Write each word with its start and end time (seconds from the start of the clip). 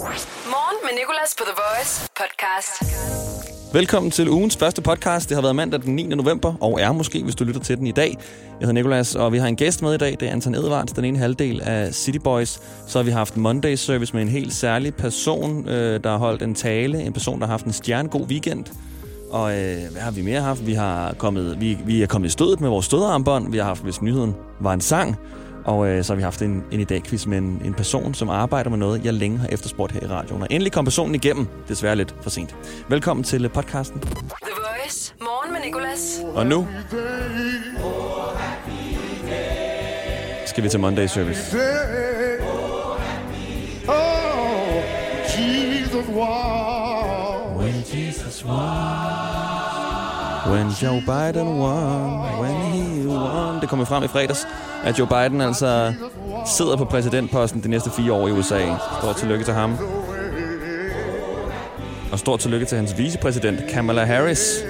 Morgen 0.00 0.76
med 0.82 0.90
Nicolas 0.98 1.34
på 1.38 1.44
The 1.44 1.54
Voice 1.62 2.08
podcast. 2.16 2.94
Velkommen 3.74 4.10
til 4.10 4.28
ugens 4.28 4.56
første 4.56 4.82
podcast. 4.82 5.28
Det 5.28 5.36
har 5.36 5.42
været 5.42 5.56
mandag 5.56 5.82
den 5.82 5.96
9. 5.96 6.02
november, 6.02 6.54
og 6.60 6.80
er 6.80 6.92
måske, 6.92 7.22
hvis 7.22 7.34
du 7.34 7.44
lytter 7.44 7.60
til 7.60 7.78
den 7.78 7.86
i 7.86 7.92
dag. 7.92 8.16
Jeg 8.44 8.58
hedder 8.60 8.72
Nikolas, 8.72 9.14
og 9.14 9.32
vi 9.32 9.38
har 9.38 9.48
en 9.48 9.56
gæst 9.56 9.82
med 9.82 9.94
i 9.94 9.96
dag. 9.96 10.16
Det 10.20 10.28
er 10.28 10.32
Anton 10.32 10.54
Edvards, 10.54 10.92
den 10.92 11.04
ene 11.04 11.18
halvdel 11.18 11.60
af 11.60 11.94
City 11.94 12.18
Boys. 12.18 12.60
Så 12.86 12.98
har 12.98 13.02
vi 13.02 13.10
haft 13.10 13.36
Monday 13.36 13.74
Service 13.74 14.14
med 14.14 14.22
en 14.22 14.28
helt 14.28 14.52
særlig 14.52 14.94
person, 14.94 15.68
øh, 15.68 16.04
der 16.04 16.10
har 16.10 16.18
holdt 16.18 16.42
en 16.42 16.54
tale. 16.54 17.02
En 17.02 17.12
person, 17.12 17.40
der 17.40 17.46
har 17.46 17.52
haft 17.52 17.66
en 17.66 17.72
stjernegod 17.72 18.26
weekend. 18.26 18.64
Og 19.30 19.58
øh, 19.58 19.92
hvad 19.92 20.02
har 20.02 20.10
vi 20.10 20.22
mere 20.22 20.40
haft? 20.40 20.66
Vi, 20.66 20.74
har 20.74 21.14
kommet, 21.18 21.60
vi, 21.60 21.78
vi 21.86 22.02
er 22.02 22.06
kommet 22.06 22.28
i 22.28 22.32
stødet 22.32 22.60
med 22.60 22.68
vores 22.68 22.86
stødarmbånd. 22.86 23.50
Vi 23.50 23.58
har 23.58 23.64
haft, 23.64 23.82
hvis 23.82 24.02
nyheden 24.02 24.36
var 24.60 24.72
en 24.72 24.80
sang. 24.80 25.16
Og 25.70 25.88
øh, 25.88 26.04
så 26.04 26.12
har 26.12 26.16
vi 26.16 26.22
haft 26.22 26.42
en, 26.42 26.64
en 26.70 26.80
i 26.80 26.84
dag 26.84 27.02
quiz 27.02 27.26
med 27.26 27.38
en, 27.38 27.62
en 27.64 27.74
person, 27.74 28.14
som 28.14 28.28
arbejder 28.28 28.70
med 28.70 28.78
noget, 28.78 29.04
jeg 29.04 29.14
længe 29.14 29.38
har 29.38 29.48
efterspurgt 29.48 29.92
her 29.92 30.00
i 30.02 30.06
radioen. 30.06 30.42
Og 30.42 30.48
endelig 30.50 30.72
kom 30.72 30.84
personen 30.84 31.14
igennem, 31.14 31.46
desværre 31.68 31.96
lidt 31.96 32.14
for 32.22 32.30
sent. 32.30 32.56
Velkommen 32.88 33.24
til 33.24 33.44
øh, 33.44 33.50
podcasten. 33.50 34.00
The 34.00 34.10
Voice. 34.44 35.14
Morgen 35.20 35.52
med 35.52 35.60
Nicolas. 35.64 36.20
Og 36.34 36.46
nu 36.46 36.68
skal 40.46 40.64
vi 40.64 40.68
til 40.68 40.80
Monday 40.80 41.06
Service. 41.06 41.56
Oh, 43.88 44.82
Jesus 45.38 46.08
was. 46.08 47.56
When 47.58 47.84
Jesus 47.94 48.44
won, 48.44 48.99
when 50.46 50.68
Joe 50.82 51.00
Biden 51.00 51.48
won, 51.48 52.40
when 52.40 52.54
he 52.54 53.08
won. 53.08 53.60
Det 53.60 53.68
kommer 53.68 53.84
frem 53.84 54.04
i 54.04 54.08
fredags, 54.08 54.46
at 54.84 54.98
Joe 54.98 55.06
Biden 55.06 55.40
altså 55.40 55.94
sidder 56.46 56.76
på 56.76 56.84
præsidentposten 56.84 57.62
de 57.62 57.68
næste 57.68 57.90
fire 57.90 58.12
år 58.12 58.28
i 58.28 58.32
USA. 58.32 58.60
Stort 59.00 59.16
tillykke 59.16 59.44
til 59.44 59.54
ham. 59.54 59.78
Og 62.12 62.18
stort 62.18 62.40
tillykke 62.40 62.66
til 62.66 62.76
hans 62.76 62.98
vicepræsident, 62.98 63.60
Kamala 63.70 64.04
Harris. 64.04 64.64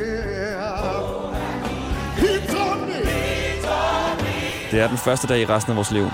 Me. 2.16 2.28
Det 4.70 4.80
er 4.80 4.88
den 4.88 4.98
første 4.98 5.26
dag 5.26 5.40
i 5.40 5.46
resten 5.46 5.70
af 5.72 5.76
vores 5.76 5.90
liv. 5.90 6.10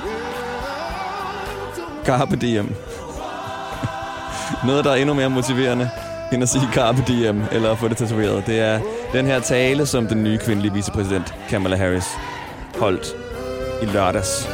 Carpe 2.05 2.37
diem. 2.37 2.75
Noget, 4.67 4.85
der 4.85 4.91
er 4.91 4.95
endnu 4.95 5.15
mere 5.15 5.31
motiverende 5.31 5.91
end 6.33 6.43
at 6.43 6.49
sige 6.49 6.69
carpe 6.73 7.05
diem, 7.09 7.43
eller 7.53 7.71
at 7.71 7.79
få 7.79 7.89
det 7.89 7.97
tatoveret. 7.97 8.47
Det 8.47 8.61
er 8.61 8.81
den 9.17 9.27
her 9.27 9.41
tale, 9.41 9.87
som 9.87 10.07
den 10.07 10.25
nye 10.25 10.39
kvindelige 10.39 10.73
vicepræsident, 10.73 11.35
Kamala 11.49 11.77
Harris, 11.77 12.05
holdt 12.79 13.07
i 13.83 13.85
lørdags. 13.85 14.49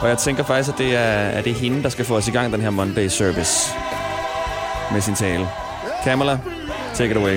Og 0.00 0.08
jeg 0.08 0.18
tænker 0.18 0.44
faktisk, 0.44 0.68
at 0.72 0.78
det 0.78 0.96
er, 0.96 1.28
at 1.28 1.44
det 1.44 1.50
er 1.50 1.54
hende, 1.54 1.82
der 1.82 1.88
skal 1.88 2.04
få 2.04 2.16
os 2.16 2.28
i 2.28 2.30
gang 2.30 2.52
den 2.52 2.60
her 2.60 2.70
Monday 2.70 3.08
Service 3.08 3.74
med 4.92 5.00
sin 5.00 5.14
tale. 5.14 5.48
Kamala, 6.04 6.40
take 6.94 7.10
it 7.10 7.16
away. 7.16 7.36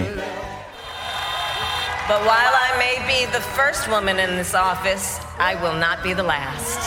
But 2.09 2.20
while 2.32 2.54
I 2.67 2.70
may 2.86 2.95
be 3.11 3.20
the 3.38 3.42
first 3.42 3.89
woman 3.89 4.20
in 4.20 4.30
this 4.36 4.54
office, 4.54 5.22
I 5.39 5.56
will 5.64 5.80
not 5.80 5.98
be 6.04 6.14
the 6.14 6.28
last. 6.36 6.80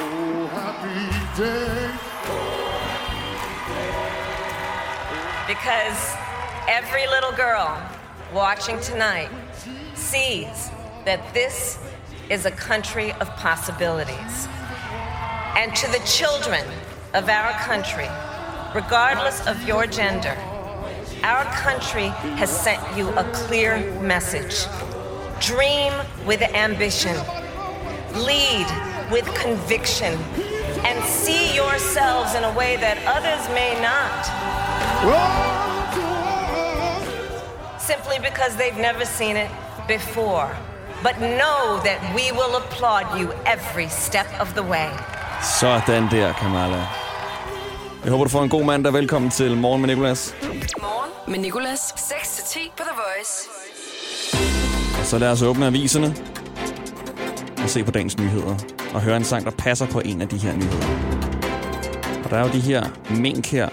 Oh, 0.00 0.46
happy 0.46 1.42
day. 1.42 1.95
Because 5.46 6.16
every 6.68 7.06
little 7.06 7.30
girl 7.30 7.80
watching 8.34 8.80
tonight 8.80 9.30
sees 9.94 10.70
that 11.04 11.20
this 11.32 11.78
is 12.28 12.46
a 12.46 12.50
country 12.50 13.12
of 13.12 13.28
possibilities. 13.36 14.48
And 15.56 15.72
to 15.76 15.90
the 15.92 16.00
children 16.04 16.64
of 17.14 17.28
our 17.28 17.52
country, 17.60 18.08
regardless 18.74 19.46
of 19.46 19.62
your 19.62 19.86
gender, 19.86 20.36
our 21.22 21.44
country 21.54 22.08
has 22.38 22.50
sent 22.50 22.82
you 22.96 23.08
a 23.10 23.22
clear 23.32 23.78
message. 24.00 24.66
Dream 25.40 25.92
with 26.26 26.42
ambition, 26.42 27.16
lead 28.16 28.66
with 29.12 29.26
conviction, 29.36 30.14
and 30.84 31.04
see 31.04 31.54
yourselves 31.54 32.34
in 32.34 32.42
a 32.42 32.52
way 32.54 32.76
that 32.78 32.98
others 33.06 33.48
may 33.54 33.80
not. 33.80 34.45
Simply 37.90 38.18
because 38.28 38.52
they've 38.60 38.80
never 38.90 39.04
seen 39.04 39.36
it 39.36 39.50
before. 39.88 40.48
But 41.02 41.14
know 41.20 41.80
that 41.88 41.98
we 42.14 42.32
will 42.38 42.54
applaud 42.62 43.04
you 43.20 43.26
every 43.54 43.88
step 43.88 44.26
of 44.40 44.48
the 44.54 44.62
way. 44.62 44.90
Sådan 45.60 46.08
der, 46.10 46.32
Kamala. 46.32 46.86
Jeg 48.04 48.10
håber, 48.10 48.24
du 48.24 48.30
får 48.30 48.42
en 48.42 48.48
god 48.48 48.64
mandag. 48.64 48.92
Velkommen 48.92 49.30
til 49.30 49.56
Morgen 49.56 49.80
med 49.80 49.88
Nicolas. 49.88 50.34
Morgen 50.80 51.10
med 51.32 51.38
Nicolas. 51.38 51.80
6-10 51.80 52.58
på 52.76 52.82
The 52.82 52.96
Voice. 52.96 53.48
Så 55.04 55.18
lad 55.18 55.30
os 55.30 55.42
åbne 55.42 55.66
aviserne 55.66 56.16
og 57.62 57.68
se 57.68 57.84
på 57.84 57.90
dagens 57.90 58.18
nyheder. 58.18 58.56
Og 58.94 59.00
høre 59.00 59.16
en 59.16 59.24
sang, 59.24 59.44
der 59.44 59.50
passer 59.50 59.86
på 59.86 60.00
en 60.04 60.22
af 60.22 60.28
de 60.28 60.38
her 60.38 60.52
nyheder. 60.52 60.86
Og 62.24 62.30
der 62.30 62.36
er 62.36 62.42
jo 62.42 62.52
de 62.52 62.60
her 62.60 62.84
mink 63.10 63.46
her, 63.46 63.68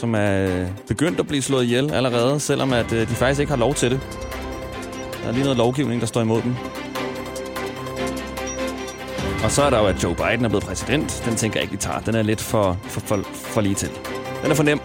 som 0.00 0.14
er 0.14 0.46
øh, 0.46 0.68
begyndt 0.88 1.20
at 1.20 1.26
blive 1.26 1.42
slået 1.42 1.64
ihjel 1.64 1.92
allerede, 1.92 2.40
selvom 2.40 2.72
at 2.72 2.92
øh, 2.92 3.00
de 3.00 3.14
faktisk 3.14 3.40
ikke 3.40 3.50
har 3.50 3.58
lov 3.58 3.74
til 3.74 3.90
det. 3.90 4.00
Der 5.22 5.28
er 5.28 5.32
lige 5.32 5.44
noget 5.44 5.58
lovgivning, 5.58 6.00
der 6.00 6.06
står 6.06 6.20
imod 6.20 6.42
dem. 6.42 6.54
Og 9.44 9.50
så 9.50 9.62
er 9.62 9.70
der 9.70 9.78
jo, 9.78 9.86
at 9.86 10.02
Joe 10.02 10.14
Biden 10.14 10.44
er 10.44 10.48
blevet 10.48 10.64
præsident. 10.64 11.22
Den 11.24 11.36
tænker 11.36 11.60
jeg 11.60 11.62
ikke, 11.62 11.72
vi 11.72 11.78
tager. 11.78 11.98
Den 12.00 12.14
er 12.14 12.22
lidt 12.22 12.40
for, 12.40 12.78
for, 12.82 13.00
for, 13.00 13.20
for 13.34 13.60
lige 13.60 13.74
til. 13.74 13.90
Den 14.42 14.50
er 14.50 14.54
for 14.54 14.62
nem. 14.62 14.80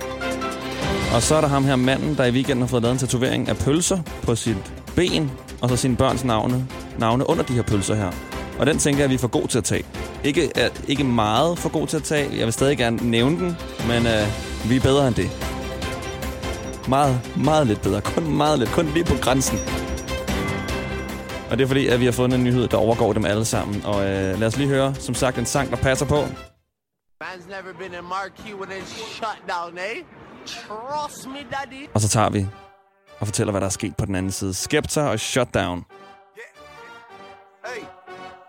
Og 1.16 1.22
så 1.22 1.35
er 1.35 1.41
der 1.41 1.47
ham 1.47 1.66
her 1.66 1.75
manden, 1.75 2.17
der 2.17 2.25
i 2.25 2.31
weekenden 2.31 2.61
har 2.61 2.67
fået 2.67 2.83
lavet 2.83 2.93
en 2.93 2.99
tatovering 2.99 3.49
af 3.49 3.57
pølser 3.57 3.99
på 4.23 4.35
sit 4.35 4.73
ben, 4.95 5.31
og 5.61 5.69
så 5.69 5.75
sine 5.75 5.95
børns 5.95 6.23
navne, 6.23 6.67
navne 6.99 7.29
under 7.29 7.43
de 7.43 7.53
her 7.53 7.61
pølser 7.61 7.95
her. 7.95 8.11
Og 8.59 8.66
den 8.66 8.78
tænker 8.78 8.99
jeg, 8.99 9.03
at 9.03 9.09
vi 9.09 9.16
er 9.16 9.19
for 9.19 9.28
god 9.28 9.47
til 9.47 9.57
at 9.57 9.63
tage. 9.63 9.83
Ikke, 10.23 10.51
er, 10.55 10.69
ikke 10.88 11.03
meget 11.03 11.59
for 11.59 11.69
god 11.69 11.88
til 11.88 11.97
at 11.97 12.03
tage. 12.03 12.38
Jeg 12.38 12.45
vil 12.45 12.53
stadig 12.53 12.78
gerne 12.78 13.09
nævne 13.09 13.39
den, 13.39 13.57
men 13.88 14.07
øh, 14.07 14.50
vi 14.69 14.75
er 14.75 14.81
bedre 14.81 15.07
end 15.07 15.16
det. 15.16 15.29
Meget, 16.89 17.38
meget 17.38 17.67
lidt 17.67 17.81
bedre. 17.81 18.01
Kun 18.01 18.35
meget 18.38 18.59
lidt. 18.59 18.72
Kun 18.72 18.85
lige 18.85 19.05
på 19.05 19.16
grænsen. 19.22 19.57
Og 21.51 21.57
det 21.57 21.63
er 21.63 21.67
fordi, 21.67 21.88
at 21.88 21.99
vi 21.99 22.05
har 22.05 22.11
fundet 22.11 22.38
en 22.38 22.44
nyhed, 22.44 22.67
der 22.67 22.77
overgår 22.77 23.13
dem 23.13 23.25
alle 23.25 23.45
sammen. 23.45 23.85
Og 23.85 24.03
øh, 24.03 24.39
lad 24.39 24.47
os 24.47 24.57
lige 24.57 24.69
høre, 24.69 24.95
som 24.95 25.16
sagt, 25.16 25.38
en 25.38 25.45
sang, 25.45 25.69
der 25.69 25.77
passer 25.77 26.05
på. 26.05 26.22
Man's 27.23 27.47
never 27.47 27.73
been 27.79 27.94
in 27.94 28.05
marquee 28.09 28.55
when 28.55 28.69
it's 28.72 28.94
shut 29.16 29.39
down, 29.47 29.77
eh? 29.77 30.03
Trust 30.45 31.28
me, 31.28 31.39
daddy. 31.51 31.89
Og 31.93 32.01
så 32.01 32.09
tager 32.09 32.29
vi 32.29 32.47
og 33.19 33.28
fortæller, 33.28 33.51
hvad 33.51 33.61
der 33.61 33.67
er 33.67 33.72
sket 33.72 33.95
på 33.97 34.05
den 34.05 34.16
anden 34.16 34.31
side. 34.31 34.53
Skepta 34.53 35.01
og 35.01 35.19
Shutdown. 35.19 35.85
Hey, 37.66 37.81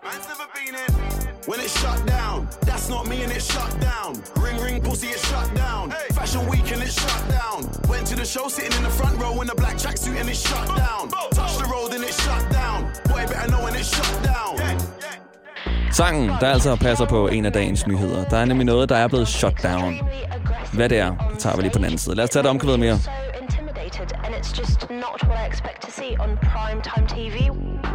man's 0.03 0.27
never 0.29 0.47
been 0.55 0.75
in. 1.07 1.12
When 1.45 1.59
it's 1.59 1.77
shut 1.81 2.07
down, 2.07 2.47
that's 2.61 2.87
not 2.87 3.05
me 3.09 3.21
and 3.21 3.31
it's 3.31 3.51
shut 3.53 3.71
down. 3.81 4.23
Ring 4.37 4.57
ring 4.61 4.81
pussy, 4.81 5.07
it's 5.07 5.27
shut 5.29 5.53
down. 5.53 5.91
Fashion 6.13 6.47
week 6.47 6.71
and 6.71 6.81
it's 6.81 6.93
shut 6.93 7.21
down. 7.29 7.69
Went 7.89 8.07
to 8.07 8.15
the 8.15 8.23
show 8.23 8.47
sitting 8.47 8.71
in 8.77 8.83
the 8.83 8.89
front 8.89 9.21
row 9.21 9.41
in 9.41 9.49
a 9.49 9.55
black 9.55 9.75
tracksuit 9.75 10.17
and 10.21 10.29
it's 10.29 10.39
shut 10.47 10.67
down. 10.67 11.09
Touch 11.33 11.57
the 11.57 11.65
road 11.65 11.93
and 11.93 12.03
it's 12.03 12.23
shut 12.23 12.43
down. 12.49 12.79
Boy 13.09 13.25
better 13.27 13.49
know 13.51 13.61
when 13.65 13.75
it's 13.75 13.89
shut 13.95 14.23
down. 14.23 14.53
Sangen, 15.91 16.29
der 16.29 16.47
altså 16.47 16.75
passer 16.75 17.05
på 17.05 17.27
en 17.27 17.45
af 17.45 17.53
dagens 17.53 17.87
nyheder. 17.87 18.23
Der 18.23 18.37
er 18.37 18.45
nemlig 18.45 18.65
noget, 18.65 18.89
der 18.89 18.95
er 18.95 19.07
blevet 19.07 19.27
shut 19.27 19.63
down. 19.63 19.99
Hvad 20.73 20.89
det 20.89 20.97
er, 20.97 21.09
det 21.31 21.39
tager 21.39 21.55
vi 21.55 21.61
lige 21.61 21.71
på 21.71 21.77
den 21.77 21.85
anden 21.85 21.97
side. 21.99 22.15
Lad 22.15 22.23
os 22.23 22.29
tage 22.29 22.43
det 22.43 22.49
omkvædet 22.49 22.79
mere. 22.79 22.99
Intimidated, 23.93 24.25
and 24.25 24.33
it's 24.33 24.51
just 24.51 24.89
not 24.89 25.21
what 25.27 25.37
I 25.37 25.45
expect 25.45 25.81
to 25.83 25.91
see 25.91 26.15
on 26.17 26.37
prime 26.37 26.81
time 26.81 27.07
TV. 27.07 27.49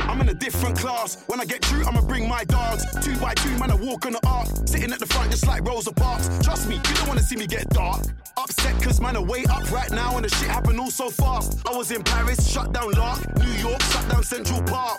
I'm 0.09 0.21
in 0.21 0.29
a 0.29 0.35
different 0.35 0.79
class. 0.79 1.25
When 1.27 1.41
I 1.41 1.45
get 1.45 1.65
through, 1.65 1.85
I'ma 1.87 2.01
bring 2.03 2.29
my 2.29 2.45
dogs. 2.45 2.85
Two 3.05 3.17
by 3.19 3.35
two, 3.35 3.51
man, 3.59 3.71
I 3.71 3.75
walk 3.75 4.07
on 4.07 4.13
the 4.13 4.27
arc. 4.27 4.49
Sitting 4.67 4.93
at 4.93 4.99
the 4.99 5.07
front 5.07 5.31
just 5.31 5.47
like 5.47 5.67
Rosa 5.67 5.93
Parks. 5.93 6.29
Trust 6.43 6.69
me, 6.69 6.77
you 6.77 6.95
don't 6.95 7.09
wanna 7.09 7.23
see 7.23 7.37
me 7.37 7.47
get 7.47 7.69
dark. 7.71 8.03
Upset 8.37 8.81
cause 8.83 9.01
man, 9.01 9.17
I 9.17 9.21
way 9.21 9.45
up 9.51 9.71
right 9.71 9.91
now 9.91 10.17
and 10.17 10.25
the 10.25 10.29
shit 10.29 10.49
happened 10.49 10.79
all 10.81 10.91
so 10.91 11.11
fast. 11.11 11.67
I 11.67 11.77
was 11.77 11.91
in 11.91 12.03
Paris, 12.03 12.51
shut 12.51 12.73
down 12.73 12.93
Lark. 12.93 13.21
New 13.39 13.53
York, 13.69 13.83
shut 13.83 14.09
down 14.09 14.23
Central 14.23 14.63
Park. 14.63 14.99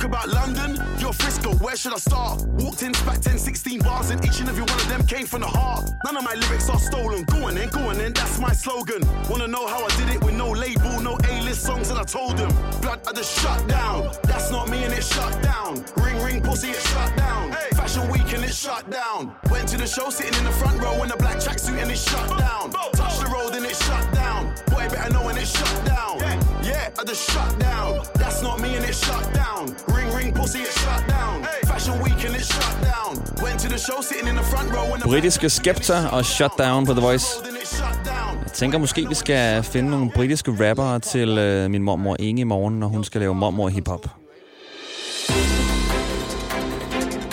Talk 0.00 0.08
about 0.08 0.28
London, 0.30 0.82
you're 0.98 1.12
Frisco, 1.12 1.52
where 1.56 1.76
should 1.76 1.92
I 1.92 1.98
start? 1.98 2.40
Walked 2.58 2.82
in, 2.82 2.94
spat 2.94 3.20
10, 3.20 3.36
16 3.36 3.80
bars, 3.80 4.08
and 4.08 4.24
each 4.24 4.40
and 4.40 4.48
every 4.48 4.62
one 4.62 4.80
of 4.80 4.88
them 4.88 5.06
came 5.06 5.26
from 5.26 5.42
the 5.42 5.46
heart. 5.46 5.90
None 6.06 6.16
of 6.16 6.24
my 6.24 6.32
lyrics 6.36 6.70
are 6.70 6.78
stolen. 6.78 7.24
Go 7.24 7.48
on 7.48 7.54
then, 7.54 7.68
go 7.68 7.80
on 7.80 7.98
then, 7.98 8.14
that's 8.14 8.38
my 8.38 8.54
slogan. 8.54 9.02
Wanna 9.28 9.46
know 9.46 9.66
how 9.66 9.84
I 9.84 9.88
did 9.98 10.08
it 10.08 10.24
with 10.24 10.34
no 10.34 10.52
label, 10.52 11.02
no 11.02 11.18
A-list 11.28 11.64
songs, 11.64 11.90
and 11.90 11.98
I 11.98 12.04
told 12.04 12.38
them. 12.38 12.48
Blood, 12.80 13.00
I 13.06 13.12
just 13.12 13.38
shut 13.40 13.68
down. 13.68 14.10
That's 14.22 14.50
not 14.50 14.70
me 14.70 14.84
and 14.84 14.94
it 14.94 15.04
shut 15.04 15.42
down. 15.42 15.84
Ring, 15.98 16.22
ring, 16.24 16.40
pussy, 16.40 16.70
it 16.70 16.80
shut 16.80 17.14
down. 17.18 17.52
Fashion 17.72 18.08
week 18.08 18.32
and 18.32 18.42
it 18.42 18.54
shut 18.54 18.88
down. 18.90 19.36
Went 19.50 19.68
to 19.68 19.76
the 19.76 19.86
show 19.86 20.08
sitting 20.08 20.32
in 20.38 20.44
the 20.44 20.52
front 20.52 20.82
row 20.82 21.02
in 21.02 21.10
a 21.10 21.16
black 21.18 21.36
tracksuit 21.36 21.76
and 21.76 21.90
it 21.90 21.98
shut 21.98 22.26
shut 22.26 22.38
down. 22.38 22.70
Touch 22.92 23.18
the 23.18 23.26
road 23.26 23.54
and 23.54 23.66
it 23.66 23.76
shut 23.76 24.14
down. 24.14 24.49
Boy, 24.66 24.88
better 24.88 25.12
know 25.12 25.24
when 25.26 25.36
it's 25.36 25.52
shut 25.58 25.76
down. 25.84 26.18
Yeah, 26.62 26.98
I 27.00 27.02
just 27.10 27.30
shut 27.30 27.50
down. 27.58 27.88
That's 28.20 28.42
not 28.42 28.60
me 28.60 28.76
and 28.76 28.84
it's 28.90 29.00
shut 29.06 29.24
down. 29.42 29.62
Ring, 29.96 30.08
ring, 30.16 30.30
pussy, 30.38 30.60
it's 30.68 30.78
shut 30.84 31.02
down. 31.16 31.36
Fashion 31.70 31.94
week 32.04 32.20
and 32.26 32.34
it's 32.40 32.48
shut 32.56 32.74
down. 32.90 33.10
Went 33.44 33.58
to 33.64 33.68
the 33.68 33.78
show 33.78 33.98
sitting 34.02 34.28
in 34.32 34.36
the 34.36 34.46
front 34.52 34.68
row 34.74 34.86
when 34.90 35.00
the 35.00 35.08
Britiske 35.08 35.50
Skepta 35.50 35.98
og 36.12 36.24
Shutdown 36.24 36.86
på 36.86 36.92
The 36.92 37.00
Voice. 37.00 37.26
shut 37.64 38.00
down. 38.04 38.38
Jeg 38.44 38.52
tænker 38.52 38.78
måske, 38.78 39.08
vi 39.08 39.14
skal 39.14 39.62
finde 39.62 39.90
nogle 39.90 40.10
britiske 40.10 40.50
rappere 40.68 40.98
til 40.98 41.38
øh, 41.38 41.70
min 41.70 41.82
mormor 41.82 42.16
Inge 42.18 42.40
i 42.40 42.44
morgen, 42.44 42.80
når 42.80 42.86
hun 42.86 43.04
skal 43.04 43.20
lave 43.20 43.34
mormor 43.34 43.68
hiphop. 43.68 44.06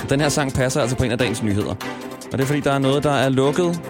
Den 0.09 0.21
her 0.21 0.29
sang 0.29 0.53
passer 0.53 0.81
altså 0.81 0.95
på 0.97 1.03
en 1.03 1.11
af 1.11 1.17
dagens 1.17 1.43
nyheder. 1.43 1.75
Og 2.25 2.31
det 2.31 2.41
er 2.41 2.45
fordi, 2.45 2.59
der 2.59 2.71
er 2.71 2.79
noget, 2.79 3.03
der 3.03 3.11
er 3.11 3.29
lukket. 3.29 3.81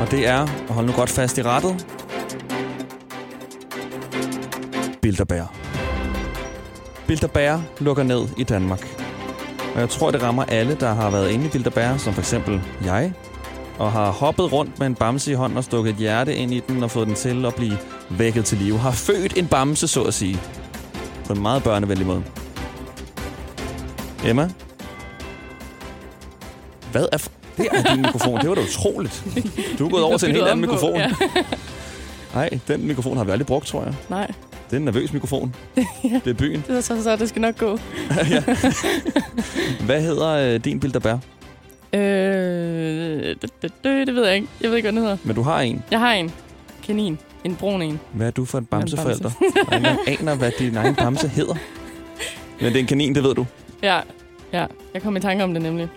Og 0.00 0.10
det 0.10 0.26
er, 0.26 0.46
hold 0.72 0.86
nu 0.86 0.92
godt 0.92 1.10
fast 1.10 1.38
i 1.38 1.42
rettet, 1.42 1.86
Bilderberg. 5.02 5.46
Bilderberg 7.06 7.62
lukker 7.78 8.02
ned 8.02 8.28
i 8.36 8.44
Danmark. 8.44 8.86
Og 9.74 9.80
jeg 9.80 9.88
tror, 9.88 10.10
det 10.10 10.22
rammer 10.22 10.44
alle, 10.44 10.76
der 10.80 10.92
har 10.94 11.10
været 11.10 11.30
inde 11.30 11.44
i 11.44 11.48
Bilderberg, 11.48 12.00
som 12.00 12.12
for 12.14 12.20
eksempel 12.20 12.60
jeg, 12.84 13.12
og 13.78 13.92
har 13.92 14.10
hoppet 14.10 14.52
rundt 14.52 14.78
med 14.78 14.86
en 14.86 14.94
bamse 14.94 15.30
i 15.30 15.34
hånden 15.34 15.58
og 15.58 15.64
stukket 15.64 15.90
et 15.90 15.96
hjerte 15.96 16.34
ind 16.36 16.54
i 16.54 16.60
den 16.68 16.82
og 16.82 16.90
fået 16.90 17.06
den 17.06 17.14
til 17.14 17.44
at 17.46 17.54
blive 17.54 17.78
vækket 18.10 18.44
til 18.44 18.58
live. 18.58 18.78
Har 18.78 18.90
født 18.90 19.38
en 19.38 19.46
bamse, 19.46 19.88
så 19.88 20.02
at 20.02 20.14
sige. 20.14 20.40
På 21.26 21.32
en 21.32 21.42
meget 21.42 21.62
børnevenlig 21.62 22.06
måde. 22.06 22.22
Emma? 24.24 24.50
Hvad 26.92 27.06
er... 27.12 27.18
f- 27.18 27.28
Det 27.56 27.68
er 27.72 27.82
din 27.94 28.02
mikrofon. 28.02 28.40
Det 28.40 28.48
var 28.48 28.54
da 28.54 28.60
utroligt. 28.60 29.24
Du 29.78 29.86
er 29.86 29.90
gået 29.90 30.02
over 30.04 30.18
til 30.18 30.28
en 30.28 30.34
helt 30.34 30.46
anden 30.46 30.60
mikrofon. 30.60 30.96
ja. 30.96 31.10
Nej, 32.34 32.58
den 32.68 32.86
mikrofon 32.86 33.16
har 33.16 33.24
vi 33.24 33.30
aldrig 33.30 33.46
brugt, 33.46 33.66
tror 33.66 33.82
jeg. 33.84 33.94
Nej, 34.08 34.30
Det 34.70 34.72
er 34.72 34.76
en 34.76 34.84
nervøs 34.84 35.12
mikrofon. 35.12 35.54
Ja. 36.04 36.20
Det 36.24 36.30
er 36.30 36.34
byen. 36.34 36.64
det 36.68 36.76
er 36.76 36.80
så, 36.80 37.02
så 37.02 37.16
det 37.16 37.28
skal 37.28 37.42
nok 37.42 37.58
gå. 37.58 37.78
Hvad 39.86 40.02
hedder 40.02 40.28
øh, 40.54 40.64
din 40.64 40.80
Bilderberg? 40.80 41.20
Øh, 41.92 42.00
det, 43.42 43.50
det, 43.62 43.72
det, 43.84 44.14
ved 44.14 44.26
jeg 44.26 44.34
ikke. 44.34 44.48
Jeg 44.60 44.70
ved 44.70 44.76
ikke, 44.76 44.86
hvad 44.86 44.92
den 44.92 45.00
hedder. 45.00 45.16
Men 45.24 45.36
du 45.36 45.42
har 45.42 45.60
en. 45.60 45.82
Jeg 45.90 45.98
har 45.98 46.12
en 46.12 46.30
kanin. 46.86 47.18
En 47.44 47.54
brun 47.56 47.82
en. 47.82 48.00
Hvad 48.12 48.26
er 48.26 48.30
du 48.30 48.44
for 48.44 48.58
en 48.58 48.64
bamseforælder? 48.64 49.30
bamse. 49.40 49.72
Er 49.72 49.78
der 49.78 49.96
aner, 50.06 50.34
hvad 50.34 50.50
din 50.58 50.76
egen 50.76 50.94
bamse 50.94 51.28
hedder. 51.28 51.54
Men 52.60 52.66
det 52.72 52.76
er 52.76 52.80
en 52.80 52.86
kanin, 52.86 53.14
det 53.14 53.22
ved 53.24 53.34
du. 53.34 53.46
Ja, 53.82 54.00
ja. 54.52 54.66
Jeg 54.94 55.02
kom 55.02 55.16
i 55.16 55.20
tanke 55.20 55.44
om 55.44 55.52
det 55.52 55.62
nemlig. 55.62 55.88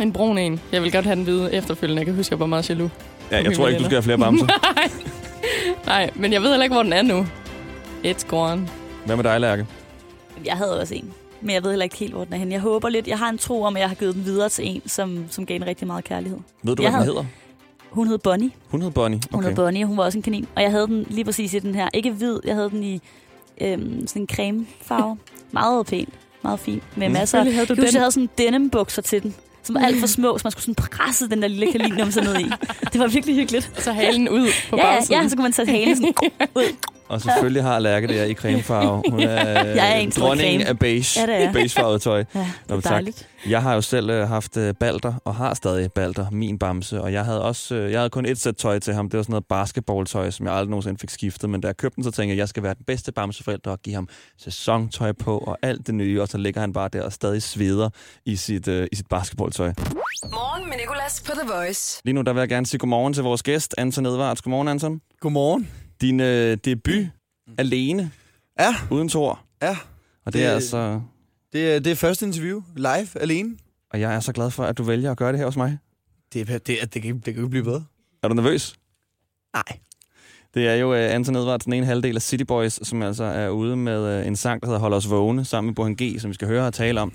En 0.00 0.12
brun 0.12 0.38
en. 0.38 0.60
Jeg 0.72 0.82
vil 0.82 0.92
godt 0.92 1.04
have 1.04 1.16
den 1.16 1.24
hvide 1.24 1.54
efterfølgende. 1.54 2.00
Jeg 2.00 2.06
kan 2.06 2.14
huske, 2.14 2.32
jeg 2.32 2.40
var 2.40 2.46
meget 2.46 2.70
jaloux. 2.70 2.90
Ja, 3.30 3.42
jeg 3.42 3.56
tror 3.56 3.68
ikke, 3.68 3.78
du 3.78 3.84
skal 3.84 3.94
have 3.94 4.02
flere 4.02 4.18
bamser. 4.18 4.46
Nej. 4.76 4.90
Nej, 5.86 6.10
men 6.14 6.32
jeg 6.32 6.42
ved 6.42 6.48
heller 6.48 6.64
ikke, 6.64 6.74
hvor 6.74 6.82
den 6.82 6.92
er 6.92 7.02
nu. 7.02 7.26
It's 8.04 8.26
gone. 8.28 8.68
Hvad 9.06 9.16
med 9.16 9.24
dig, 9.24 9.40
Lærke? 9.40 9.66
Jeg 10.44 10.56
havde 10.56 10.80
også 10.80 10.94
en. 10.94 11.12
Men 11.40 11.50
jeg 11.54 11.62
ved 11.62 11.70
heller 11.70 11.84
ikke 11.84 11.96
helt, 11.96 12.12
hvor 12.12 12.24
den 12.24 12.32
er 12.34 12.38
henne. 12.38 12.52
Jeg 12.52 12.60
håber 12.60 12.88
lidt. 12.88 13.06
Jeg 13.08 13.18
har 13.18 13.28
en 13.28 13.38
tro 13.38 13.62
om, 13.62 13.76
at 13.76 13.80
jeg 13.80 13.88
har 13.88 13.94
givet 13.96 14.14
den 14.14 14.24
videre 14.24 14.48
til 14.48 14.66
en, 14.68 14.82
som, 14.86 15.24
som 15.30 15.46
gav 15.46 15.56
en 15.56 15.66
rigtig 15.66 15.86
meget 15.86 16.04
kærlighed. 16.04 16.38
Ved 16.62 16.76
du, 16.76 16.82
Jeg 16.82 16.90
hvad 16.90 17.00
den 17.00 17.06
havde- 17.06 17.14
hedder? 17.14 17.24
Hun 17.90 18.06
hed 18.08 18.18
Bonnie. 18.18 18.50
Hun 18.68 18.80
hedder 18.80 18.92
Bonnie. 18.94 19.20
Hun 19.30 19.38
Okay. 19.40 19.48
hed 19.48 19.56
Bonnie, 19.56 19.84
og 19.84 19.88
hun 19.88 19.96
var 19.96 20.04
også 20.04 20.18
en 20.18 20.22
kanin. 20.22 20.46
Og 20.56 20.62
jeg 20.62 20.70
havde 20.70 20.86
den 20.86 21.06
lige 21.10 21.24
præcis 21.24 21.54
i 21.54 21.58
den 21.58 21.74
her. 21.74 21.88
Ikke 21.94 22.10
hvid, 22.10 22.40
jeg 22.44 22.54
havde 22.54 22.70
den 22.70 22.82
i 22.84 23.00
øhm, 23.60 24.06
sådan 24.06 24.22
en 24.22 24.28
cremefarve. 24.28 25.18
meget 25.52 25.86
pæn. 25.86 26.08
Meget 26.42 26.60
fin. 26.60 26.82
Med 26.96 27.08
Mm. 27.08 27.12
masser 27.14 27.38
af... 27.38 27.44
Havde 27.44 27.54
du 27.54 27.60
Jeg 27.60 27.66
husker, 27.68 27.84
den. 27.84 27.94
jeg 27.94 28.00
havde 28.00 28.12
sådan 28.12 28.28
denim 28.38 28.70
bukser 28.70 29.02
til 29.02 29.22
den. 29.22 29.34
Som 29.62 29.74
var 29.74 29.80
alt 29.80 30.00
for 30.00 30.06
små, 30.06 30.38
så 30.38 30.42
man 30.44 30.50
skulle 30.52 30.62
sådan 30.62 30.74
presse 30.90 31.28
den 31.28 31.42
der 31.42 31.48
lille 31.48 31.72
kanin 31.72 31.92
ned 31.94 32.40
i. 32.40 32.44
Det 32.92 33.00
var 33.00 33.06
virkelig 33.06 33.36
hyggeligt. 33.36 33.72
Så 33.82 33.92
halen 33.92 34.28
ud 34.28 34.48
på 34.70 34.76
ja, 34.76 34.82
bagsiden. 34.82 35.22
ja, 35.22 35.28
så 35.28 35.36
kunne 35.36 35.42
man 35.42 35.52
sætte 35.52 35.72
halen 35.72 35.96
sådan 35.96 36.14
ud. 36.56 36.76
Og 37.12 37.20
selvfølgelig 37.20 37.62
har 37.62 37.78
Lærke 37.78 38.06
det 38.06 38.16
her 38.16 38.24
i 38.24 38.34
cremefarve. 38.34 39.02
Hun 39.10 39.20
er, 39.20 39.64
Jeg 39.80 39.92
er 39.92 39.94
en 39.96 40.12
stor 40.12 40.26
dronningen 40.26 40.60
creme. 40.60 40.68
af 40.68 40.78
beige. 40.78 41.20
Ja, 41.20 41.26
det 41.26 41.42
er. 41.44 41.52
Beigefarvet 41.52 42.02
tøj. 42.02 42.24
Ja, 42.34 42.38
Nå, 42.38 42.44
det 42.68 42.70
er 42.76 42.80
tak. 42.80 42.92
dejligt. 42.92 43.28
Jeg 43.48 43.62
har 43.62 43.74
jo 43.74 43.80
selv 43.80 44.10
øh, 44.10 44.28
haft 44.28 44.56
øh, 44.56 44.74
balder, 44.74 45.14
og 45.24 45.34
har 45.34 45.54
stadig 45.54 45.92
balder, 45.92 46.30
min 46.30 46.58
bamse. 46.58 47.00
Og 47.02 47.12
jeg 47.12 47.24
havde 47.24 47.42
også 47.42 47.74
øh, 47.74 47.90
jeg 47.92 48.00
havde 48.00 48.10
kun 48.10 48.26
et 48.26 48.40
sæt 48.40 48.56
tøj 48.56 48.78
til 48.78 48.94
ham. 48.94 49.10
Det 49.10 49.16
var 49.16 49.22
sådan 49.22 49.32
noget 49.32 49.44
basketballtøj, 49.48 50.30
som 50.30 50.46
jeg 50.46 50.54
aldrig 50.54 50.70
nogensinde 50.70 50.98
fik 50.98 51.10
skiftet. 51.10 51.50
Men 51.50 51.60
da 51.60 51.66
jeg 51.68 51.76
købte 51.76 51.96
den, 51.96 52.04
så 52.04 52.10
tænkte 52.10 52.28
jeg, 52.28 52.32
at 52.32 52.38
jeg 52.38 52.48
skal 52.48 52.62
være 52.62 52.74
den 52.74 52.84
bedste 52.86 53.12
bamseforælder 53.12 53.70
og 53.70 53.78
give 53.82 53.94
ham 53.94 54.08
sæsontøj 54.38 55.12
på 55.12 55.38
og 55.38 55.58
alt 55.62 55.86
det 55.86 55.94
nye. 55.94 56.22
Og 56.22 56.28
så 56.28 56.38
ligger 56.38 56.60
han 56.60 56.72
bare 56.72 56.88
der 56.92 57.02
og 57.02 57.12
stadig 57.12 57.42
sveder 57.42 57.88
i 58.26 58.36
sit, 58.36 58.68
øh, 58.68 58.86
i 58.92 58.96
sit 58.96 59.06
basketballtøj. 59.06 59.72
Morgen 60.32 60.68
med 60.68 60.76
Nicolas 60.76 61.22
på 61.26 61.32
The 61.32 61.52
Voice. 61.54 62.00
Lige 62.04 62.14
nu 62.14 62.22
der 62.22 62.32
vil 62.32 62.40
jeg 62.40 62.48
gerne 62.48 62.66
sige 62.66 62.78
godmorgen 62.78 63.14
til 63.14 63.22
vores 63.22 63.42
gæst, 63.42 63.74
Anton 63.78 64.06
Edvards. 64.06 64.42
Godmorgen, 64.42 64.68
Anton. 64.68 65.00
Godmorgen. 65.20 65.81
Din 66.02 66.20
øh, 66.20 66.56
debut 66.64 67.06
alene, 67.58 68.10
Ja, 68.60 68.74
uden 68.90 69.08
Thor. 69.08 69.40
ja. 69.62 69.76
Og 70.26 70.32
det 70.32 70.42
er 70.42 70.48
Det- 70.48 70.54
altså... 70.54 71.00
Det 71.52 71.74
er, 71.74 71.78
det 71.80 71.90
er 71.92 71.96
første 71.96 72.26
interview, 72.26 72.62
live, 72.76 73.08
alene. 73.20 73.56
Og 73.90 74.00
jeg 74.00 74.14
er 74.14 74.20
så 74.20 74.32
glad 74.32 74.50
for, 74.50 74.64
at 74.64 74.78
du 74.78 74.82
vælger 74.82 75.10
at 75.10 75.16
gøre 75.16 75.32
det 75.32 75.38
her 75.38 75.46
hos 75.46 75.56
mig. 75.56 75.78
Det, 76.32 76.50
er, 76.50 76.58
det, 76.58 76.82
er, 76.82 76.86
det, 76.86 77.02
kan, 77.02 77.14
det 77.14 77.24
kan 77.24 77.34
jo 77.34 77.40
ikke 77.40 77.48
blive 77.48 77.64
bedre. 77.64 77.84
Er 78.22 78.28
du 78.28 78.34
nervøs? 78.34 78.74
Nej. 79.54 79.78
Det 80.54 80.68
er 80.68 80.74
jo 80.74 80.90
uh, 80.92 81.14
Anton 81.14 81.36
Edvards, 81.36 81.64
den 81.64 81.72
ene 81.72 81.86
halvdel 81.86 82.16
af 82.16 82.22
City 82.22 82.44
Boys, 82.44 82.88
som 82.88 83.02
altså 83.02 83.24
er 83.24 83.48
ude 83.48 83.76
med 83.76 84.20
uh, 84.20 84.26
en 84.26 84.36
sang, 84.36 84.60
der 84.62 84.66
hedder 84.68 84.80
Hold 84.80 84.94
os 84.94 85.10
vågne, 85.10 85.44
sammen 85.44 85.66
med 85.68 85.74
Burhan 85.74 85.96
G, 86.02 86.20
som 86.20 86.28
vi 86.28 86.34
skal 86.34 86.48
høre 86.48 86.66
og 86.66 86.74
tale 86.74 87.00
om. 87.00 87.12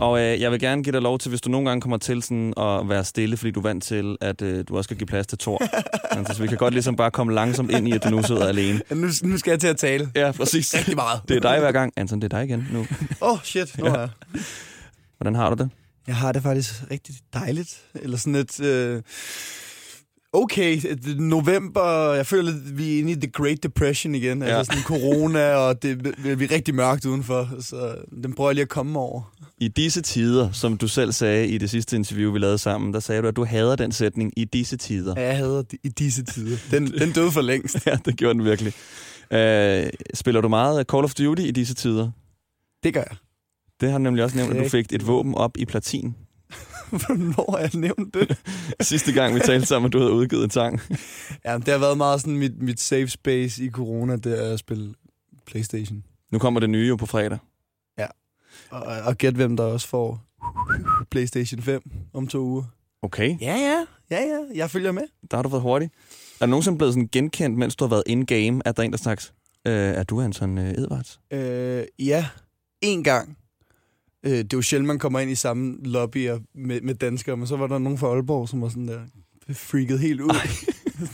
Og 0.00 0.12
uh, 0.12 0.20
jeg 0.20 0.50
vil 0.50 0.60
gerne 0.60 0.82
give 0.82 0.92
dig 0.92 1.02
lov 1.02 1.18
til, 1.18 1.28
hvis 1.28 1.40
du 1.40 1.50
nogle 1.50 1.68
gange 1.68 1.80
kommer 1.80 1.96
til 1.96 2.22
sådan 2.22 2.54
at 2.56 2.88
være 2.88 3.04
stille, 3.04 3.36
fordi 3.36 3.50
du 3.50 3.60
er 3.60 3.62
vant 3.62 3.84
til, 3.84 4.16
at 4.20 4.42
uh, 4.42 4.48
du 4.68 4.76
også 4.76 4.88
skal 4.88 4.96
give 4.96 5.06
plads 5.06 5.26
til 5.26 5.38
Thor. 5.38 5.62
altså, 6.16 6.34
så 6.34 6.42
vi 6.42 6.48
kan 6.48 6.56
godt 6.58 6.74
ligesom 6.74 6.96
bare 6.96 7.10
komme 7.10 7.34
langsomt 7.34 7.70
ind 7.70 7.88
i, 7.88 7.92
at 7.92 8.04
du 8.04 8.08
nu 8.10 8.22
sidder 8.22 8.46
alene. 8.46 8.80
Ja, 8.90 8.94
Nu, 8.94 9.08
nu 9.22 9.38
skal 9.38 9.50
jeg 9.50 9.60
til 9.60 9.68
at 9.68 9.76
tale. 9.76 10.10
Ja, 10.14 10.32
præcis. 10.32 10.74
Rigtig 10.74 10.96
meget. 10.96 11.20
Det 11.28 11.36
er 11.36 11.40
dig 11.40 11.58
hver 11.60 11.72
gang. 11.72 11.92
Anton, 11.96 12.20
det 12.22 12.32
er 12.32 12.38
dig 12.38 12.44
igen 12.44 12.68
nu. 12.72 12.80
Åh, 13.22 13.32
oh, 13.32 13.38
shit. 13.44 13.78
Nu 13.78 13.86
Ja. 13.86 13.98
jeg. 14.00 14.08
Hvordan 15.18 15.34
har 15.34 15.50
du 15.54 15.62
det? 15.62 15.70
jeg 16.06 16.16
har 16.16 16.32
det 16.32 16.42
faktisk 16.42 16.74
rigtig 16.90 17.14
dejligt. 17.34 17.80
Eller 17.94 18.16
sådan 18.16 18.34
et... 18.34 18.60
Øh, 18.60 19.02
okay, 20.32 20.80
november... 21.18 22.12
Jeg 22.12 22.26
føler, 22.26 22.52
at 22.52 22.78
vi 22.78 22.94
er 22.94 22.98
inde 22.98 23.12
i 23.12 23.14
The 23.14 23.30
Great 23.30 23.62
Depression 23.62 24.14
igen. 24.14 24.42
Ja. 24.42 24.48
Ja. 24.48 24.58
Altså 24.58 24.72
sådan 24.72 25.00
corona, 25.00 25.54
og 25.54 25.82
det, 25.82 26.04
vi 26.38 26.44
er 26.44 26.50
rigtig 26.50 26.74
mørkt 26.74 27.06
udenfor. 27.06 27.48
Så 27.60 27.94
den 28.22 28.34
prøver 28.34 28.50
jeg 28.50 28.54
lige 28.54 28.62
at 28.62 28.68
komme 28.68 28.98
over. 28.98 29.32
I 29.58 29.68
disse 29.68 30.00
tider, 30.02 30.52
som 30.52 30.76
du 30.76 30.88
selv 30.88 31.12
sagde 31.12 31.48
i 31.48 31.58
det 31.58 31.70
sidste 31.70 31.96
interview, 31.96 32.32
vi 32.32 32.38
lavede 32.38 32.58
sammen, 32.58 32.94
der 32.94 33.00
sagde 33.00 33.22
du, 33.22 33.28
at 33.28 33.36
du 33.36 33.44
hader 33.44 33.76
den 33.76 33.92
sætning 33.92 34.32
i 34.36 34.44
disse 34.44 34.76
tider. 34.76 35.14
Ja, 35.16 35.26
jeg 35.26 35.36
hader 35.36 35.62
i 35.84 35.88
disse 35.88 36.24
tider. 36.24 36.56
Den, 36.70 36.86
den 37.00 37.12
døde 37.12 37.30
for 37.30 37.40
længst. 37.40 37.86
Ja, 37.86 37.96
det 38.04 38.16
gjorde 38.16 38.34
den 38.34 38.44
virkelig. 38.44 38.72
Øh, 39.32 39.90
spiller 40.14 40.40
du 40.40 40.48
meget 40.48 40.86
Call 40.86 41.04
of 41.04 41.14
Duty 41.14 41.42
i 41.42 41.50
disse 41.50 41.74
tider? 41.74 42.10
Det 42.82 42.94
gør 42.94 43.04
jeg. 43.10 43.16
Det 43.80 43.90
har 43.90 43.98
du 43.98 44.02
nemlig 44.04 44.24
også 44.24 44.36
nævnt, 44.36 44.56
at 44.56 44.64
du 44.64 44.68
fik 44.68 44.92
et 44.92 45.06
våben 45.06 45.34
op 45.34 45.56
i 45.58 45.64
platin. 45.64 46.14
Hvornår 47.06 47.50
har 47.50 47.58
jeg 47.58 47.70
nævnt 47.74 48.14
det? 48.14 48.38
Sidste 48.80 49.12
gang, 49.12 49.34
vi 49.34 49.40
talte 49.40 49.66
sammen, 49.66 49.86
at 49.86 49.92
du 49.92 49.98
havde 49.98 50.12
udgivet 50.12 50.44
en 50.44 50.50
sang. 50.50 50.80
Ja, 51.44 51.58
det 51.58 51.68
har 51.68 51.78
været 51.78 51.96
meget 51.96 52.20
sådan 52.20 52.36
mit, 52.36 52.62
mit 52.62 52.80
safe 52.80 53.08
space 53.08 53.64
i 53.64 53.70
corona, 53.70 54.16
det 54.16 54.46
er 54.48 54.52
at 54.52 54.58
spille 54.58 54.94
Playstation. 55.46 56.04
Nu 56.32 56.38
kommer 56.38 56.60
det 56.60 56.70
nye 56.70 56.88
jo 56.88 56.96
på 56.96 57.06
fredag. 57.06 57.38
Og, 58.70 58.82
og 58.82 59.16
gæt 59.18 59.34
hvem 59.34 59.56
der 59.56 59.64
også 59.64 59.88
får 59.88 60.22
Playstation 61.10 61.62
5 61.62 61.82
om 62.14 62.26
to 62.26 62.38
uger. 62.38 62.64
Okay, 63.02 63.36
Ja, 63.40 63.56
ja, 63.56 63.84
ja, 64.10 64.22
ja, 64.24 64.38
jeg 64.54 64.70
følger 64.70 64.92
med. 64.92 65.02
der 65.30 65.36
har 65.36 65.42
du 65.42 65.48
været 65.48 65.62
hurtig. 65.62 65.90
Er 66.40 66.46
du 66.46 66.50
nogensinde 66.50 66.78
blevet 66.78 66.94
sådan 66.94 67.08
genkendt, 67.12 67.58
mens 67.58 67.76
du 67.76 67.84
har 67.84 67.88
været 67.88 68.02
in-game, 68.06 68.62
at 68.64 68.76
der 68.76 68.82
er 68.82 68.84
en, 68.84 68.92
der 68.92 68.98
sagt, 68.98 69.32
øh, 69.66 69.72
er 69.72 70.02
du 70.02 70.20
Anton 70.20 70.58
øh, 70.58 70.70
Edvards? 70.70 71.20
Øh, 71.30 71.84
ja, 71.98 72.26
en 72.80 73.04
gang. 73.04 73.36
Øh, 74.26 74.32
det 74.32 74.52
er 74.52 74.56
jo 74.56 74.62
sjældent, 74.62 74.86
man 74.86 74.98
kommer 74.98 75.20
ind 75.20 75.30
i 75.30 75.34
samme 75.34 75.76
lobbyer 75.84 76.38
med, 76.54 76.80
med 76.80 76.94
danskere, 76.94 77.36
men 77.36 77.46
så 77.46 77.56
var 77.56 77.66
der 77.66 77.78
nogen 77.78 77.98
fra 77.98 78.06
Aalborg, 78.06 78.48
som 78.48 78.62
var 78.62 78.68
sådan 78.68 78.88
der 78.88 79.00
freaket 79.54 79.98
helt 79.98 80.20
ud. 80.20 80.30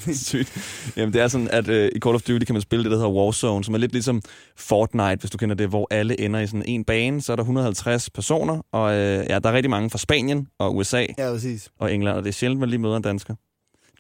Sygt. 0.15 0.53
Jamen, 0.97 1.13
det 1.13 1.21
er 1.21 1.29
sådan, 1.29 1.49
at 1.51 1.69
øh, 1.69 1.91
i 1.97 1.99
Call 1.99 2.15
of 2.15 2.23
Duty 2.23 2.45
kan 2.45 2.55
man 2.55 2.63
spille 2.63 2.85
det, 2.85 2.91
der 2.91 2.97
hedder 2.97 3.11
Warzone, 3.11 3.65
som 3.65 3.75
er 3.75 3.79
lidt 3.79 3.93
ligesom 3.93 4.23
Fortnite, 4.57 5.17
hvis 5.21 5.31
du 5.31 5.39
kender 5.39 5.55
det, 5.55 5.69
hvor 5.69 5.87
alle 5.91 6.21
ender 6.21 6.41
i 6.41 6.47
sådan 6.47 6.63
en 6.67 6.85
bane. 6.85 7.23
Så 7.23 7.33
er 7.33 7.37
der 7.37 7.43
150 7.43 8.11
personer, 8.11 8.63
og 8.73 8.95
øh, 8.95 9.27
ja, 9.29 9.39
der 9.39 9.51
er 9.51 9.53
rigtig 9.53 9.71
mange 9.71 9.91
fra 9.91 9.99
Spanien 9.99 10.49
og 10.59 10.77
USA 10.77 11.07
ja, 11.19 11.31
præcis. 11.33 11.71
og 11.79 11.95
England, 11.95 12.17
og 12.17 12.23
det 12.23 12.29
er 12.29 12.33
sjældent, 12.33 12.61
man 12.61 12.69
lige 12.69 12.81
møder 12.81 12.97
en 12.97 13.03
dansker. 13.03 13.35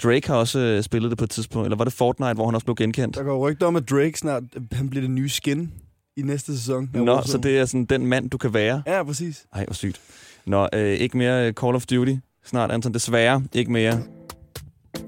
Drake 0.03 0.27
har 0.29 0.37
også 0.37 0.59
øh, 0.59 0.83
spillet 0.83 1.11
det 1.11 1.19
på 1.19 1.25
et 1.25 1.31
tidspunkt, 1.31 1.67
eller 1.67 1.77
var 1.77 1.85
det 1.85 1.93
Fortnite, 1.93 2.35
hvor 2.35 2.47
han 2.47 2.55
også 2.55 2.65
blev 2.65 2.77
genkendt? 2.77 3.17
Der 3.17 3.23
går 3.23 3.51
rygter 3.51 3.67
om, 3.67 3.77
at 3.77 3.91
Drake 3.91 4.19
snart 4.19 4.43
han 4.73 4.91
bliver 4.91 5.01
det 5.01 5.11
nye 5.11 5.29
skin 5.29 5.73
i 6.17 6.23
næste 6.23 6.59
sæson. 6.59 6.91
Nå, 6.95 7.05
Warzone. 7.05 7.33
så 7.33 7.39
det 7.39 7.59
er 7.59 7.65
sådan 7.65 7.85
den 7.85 8.07
mand, 8.07 8.31
du 8.31 8.39
kan 8.39 8.55
være. 8.55 8.83
Ja, 8.87 9.03
præcis. 9.03 9.47
Ej, 9.55 9.65
hvor 9.65 9.75
sygt. 9.75 10.01
Nå, 10.47 10.69
øh, 10.73 10.93
ikke 10.93 11.17
mere 11.19 11.53
Call 11.53 11.75
of 11.75 11.87
Duty. 11.87 12.15
Snart, 12.45 12.71
Anton, 12.71 12.95
desværre 12.95 13.43
ikke 13.53 13.73
mere. 13.73 14.03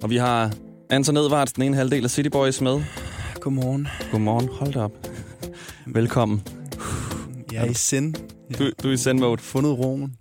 Og 0.02 0.10
vi 0.10 0.16
har 0.16 0.52
Anton 0.90 1.16
Edvards, 1.16 1.52
den 1.52 1.62
ene 1.62 1.76
halvdel 1.76 2.04
af 2.04 2.10
City 2.10 2.28
Boys 2.28 2.60
med. 2.60 2.82
Godmorgen. 3.40 3.88
Godmorgen, 4.10 4.48
hold 4.52 4.72
da 4.72 4.80
op. 4.80 4.92
Velkommen. 5.86 6.42
Jeg 7.52 7.66
er 7.66 7.70
i 7.70 7.74
sind. 7.74 8.14
Du, 8.58 8.70
du 8.82 8.88
er 8.88 8.92
i 8.92 8.96
send 8.96 9.18
mode. 9.18 9.38
Fundet 9.38 9.78
roen. 9.78 10.16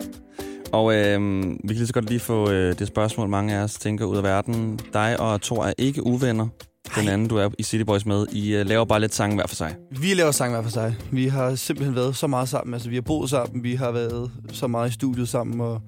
Og 0.72 0.96
øh, 0.96 1.22
vi 1.44 1.68
kan 1.68 1.76
lige 1.76 1.88
så 1.88 1.94
godt 1.94 2.10
lige 2.10 2.20
få 2.20 2.52
øh, 2.52 2.80
det 2.80 2.88
spørgsmål, 2.88 3.30
mange 3.30 3.56
af 3.56 3.64
os 3.64 3.74
tænker 3.74 4.06
ud 4.06 4.18
af 4.18 4.24
verden. 4.24 4.80
Dig 4.94 5.20
og 5.20 5.42
Thor 5.42 5.66
er 5.66 5.74
ikke 5.78 6.06
uvenner. 6.06 6.48
Den 6.96 7.08
anden, 7.08 7.28
du 7.28 7.38
er 7.38 7.50
i 7.60 7.64
City 7.64 7.84
Boys 7.84 8.06
med. 8.06 8.26
I 8.32 8.56
øh, 8.56 8.66
laver 8.66 8.86
bare 8.86 9.00
lidt 9.00 9.14
sange 9.16 9.36
hver 9.36 9.48
for 9.48 9.56
sig. 9.56 9.76
Vi 9.92 10.14
laver 10.14 10.32
sang 10.32 10.52
hver 10.54 10.64
for 10.64 10.70
sig. 10.70 10.96
Vi 11.12 11.28
har 11.28 11.56
simpelthen 11.56 11.96
været 11.96 12.16
så 12.16 12.28
meget 12.28 12.50
sammen. 12.50 12.74
Altså, 12.74 12.90
vi 12.90 12.96
har 12.96 13.02
boet 13.02 13.30
sammen. 13.30 13.64
Vi 13.64 13.76
har 13.76 13.92
været 13.92 14.32
så 14.52 14.68
meget 14.68 14.90
i 14.90 14.94
studiet 14.94 15.30
sammen. 15.30 15.62
Og 15.62 15.82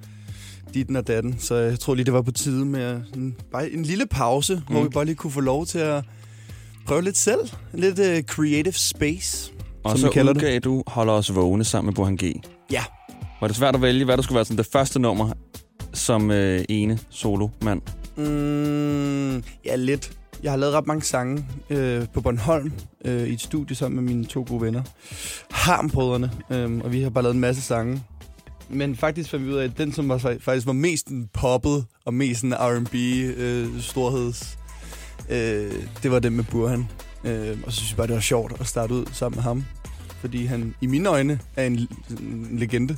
ditten 0.74 0.96
og 0.96 1.08
datten. 1.08 1.36
Så 1.40 1.56
jeg 1.56 1.80
tror 1.80 1.96
lige, 1.96 2.06
det 2.06 2.14
var 2.14 2.22
på 2.22 2.32
tide 2.32 2.66
med 2.66 3.02
en, 3.16 3.36
bare 3.52 3.70
en 3.72 3.84
lille 3.84 4.06
pause, 4.06 4.56
mm. 4.56 4.74
hvor 4.74 4.84
vi 4.84 4.90
bare 4.90 5.06
lige 5.06 5.16
kunne 5.16 5.32
få 5.32 5.40
lov 5.42 5.66
til 5.66 5.80
at 5.80 6.04
prøve 6.88 7.02
lidt 7.02 7.18
selv. 7.18 7.40
Lidt 7.74 8.00
uh, 8.00 8.06
creative 8.36 8.74
space, 8.74 9.52
Og 9.84 9.92
som 9.92 10.00
så 10.00 10.08
vi 10.08 10.14
kalder 10.14 10.34
det. 10.34 10.42
udgav 10.44 10.60
du 10.60 10.84
Holder 10.88 11.14
os 11.14 11.36
vågne 11.36 11.64
sammen 11.64 11.88
med 11.88 11.94
Burhan 11.96 12.16
G. 12.16 12.24
Ja. 12.72 12.84
Var 13.42 13.48
det 13.48 13.56
svært 13.56 13.76
at 13.76 13.82
vælge, 13.82 14.06
hvad 14.06 14.18
der 14.18 14.24
skulle 14.24 14.36
være 14.36 14.46
sådan 14.46 14.58
det 14.58 14.66
første 14.72 15.00
nummer 15.00 15.30
som 15.94 16.32
øh, 16.32 16.66
ene 16.70 17.00
solo-mand? 17.10 17.82
Mm, 18.18 19.44
ja, 19.66 19.76
lidt. 19.76 20.12
Jeg 20.44 20.52
har 20.52 20.58
lavet 20.58 20.76
ret 20.76 20.88
mange 20.88 21.02
sange 21.02 21.46
øh, 21.70 22.08
på 22.14 22.22
Bornholm 22.22 22.72
øh, 23.06 23.28
i 23.28 23.34
et 23.34 23.42
studie 23.42 23.76
sammen 23.76 24.04
med 24.06 24.14
mine 24.14 24.26
to 24.26 24.46
gode 24.48 24.62
venner. 24.62 24.82
Harmbrødrene. 25.52 26.32
Øh, 26.50 26.78
og 26.84 26.92
vi 26.92 27.02
har 27.02 27.10
bare 27.10 27.24
lavet 27.24 27.34
en 27.34 27.42
masse 27.42 27.62
sange. 27.62 28.04
Men 28.70 28.96
faktisk 28.96 29.30
fandt 29.30 29.46
vi 29.46 29.52
ud 29.52 29.58
af, 29.58 29.64
at 29.64 29.78
den, 29.78 29.94
som 29.94 30.10
var, 30.10 30.18
faktisk 30.42 30.68
var 30.68 30.74
mest 30.74 31.08
en 31.08 31.30
poppet 31.34 31.86
og 32.06 32.14
mest 32.14 32.44
en 32.44 32.54
R&B 32.54 32.96
øh, 33.38 33.82
storheds, 33.82 34.58
øh, 35.30 35.74
det 36.04 36.12
var 36.12 36.20
den 36.20 36.36
med 36.36 36.44
Burhan. 36.44 36.88
Øh, 37.24 37.58
og 37.66 37.72
så 37.72 37.78
synes 37.78 37.92
jeg 37.92 37.98
bare, 37.98 38.08
det 38.08 38.16
var 38.16 38.22
sjovt 38.22 38.54
at 38.60 38.68
starte 38.68 38.94
ud 38.94 39.06
sammen 39.12 39.38
med 39.38 39.44
ham. 39.44 39.66
Fordi 40.22 40.46
han 40.46 40.76
i 40.82 40.86
mine 40.86 41.10
øjne 41.10 41.40
er 41.56 41.66
en, 41.66 41.88
en 42.10 42.48
legende. 42.52 42.98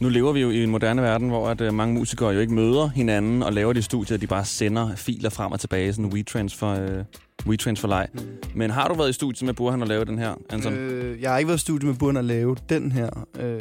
Nu 0.00 0.08
lever 0.08 0.32
vi 0.32 0.40
jo 0.40 0.50
i 0.50 0.62
en 0.62 0.70
moderne 0.70 1.02
verden, 1.02 1.28
hvor 1.28 1.48
at, 1.48 1.60
øh, 1.60 1.74
mange 1.74 1.94
musikere 1.94 2.30
jo 2.30 2.40
ikke 2.40 2.54
møder 2.54 2.88
hinanden 2.88 3.42
og 3.42 3.52
laver 3.52 3.72
de 3.72 3.82
studier, 3.82 4.16
de 4.16 4.26
bare 4.26 4.44
sender 4.44 4.96
filer 4.96 5.30
frem 5.30 5.52
og 5.52 5.60
tilbage, 5.60 5.92
sådan 5.92 6.12
WeTransfer, 6.12 6.68
øh, 6.68 7.04
WeTransfer 7.46 7.88
leg. 7.88 8.08
Men 8.54 8.70
har 8.70 8.88
du 8.88 8.94
været 8.94 9.10
i 9.10 9.12
studiet 9.12 9.42
med 9.42 9.54
Burhan 9.54 9.82
og 9.82 9.88
lavet 9.88 10.08
den 10.08 10.18
her, 10.18 10.34
Anton? 10.50 10.72
Øh. 10.72 11.22
Jeg 11.22 11.30
har 11.30 11.38
ikke 11.38 11.48
været 11.48 11.58
i 11.58 11.60
studiet 11.60 11.88
med 11.88 11.94
Burhan 11.94 12.16
at 12.16 12.24
lave 12.24 12.56
den 12.68 12.92
her. 12.92 13.26
Øh, 13.40 13.60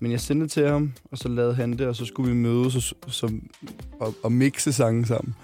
men 0.00 0.12
jeg 0.12 0.20
sendte 0.20 0.44
det 0.44 0.50
til 0.50 0.68
ham, 0.68 0.92
og 1.12 1.18
så 1.18 1.28
lavede 1.28 1.54
han 1.54 1.72
det, 1.72 1.86
og 1.86 1.96
så 1.96 2.04
skulle 2.04 2.28
vi 2.28 2.36
mødes 2.36 2.92
og, 3.06 3.12
så, 3.12 3.32
og, 4.00 4.14
og 4.22 4.32
mixe 4.32 4.72
sangen 4.72 5.04
sammen. 5.04 5.34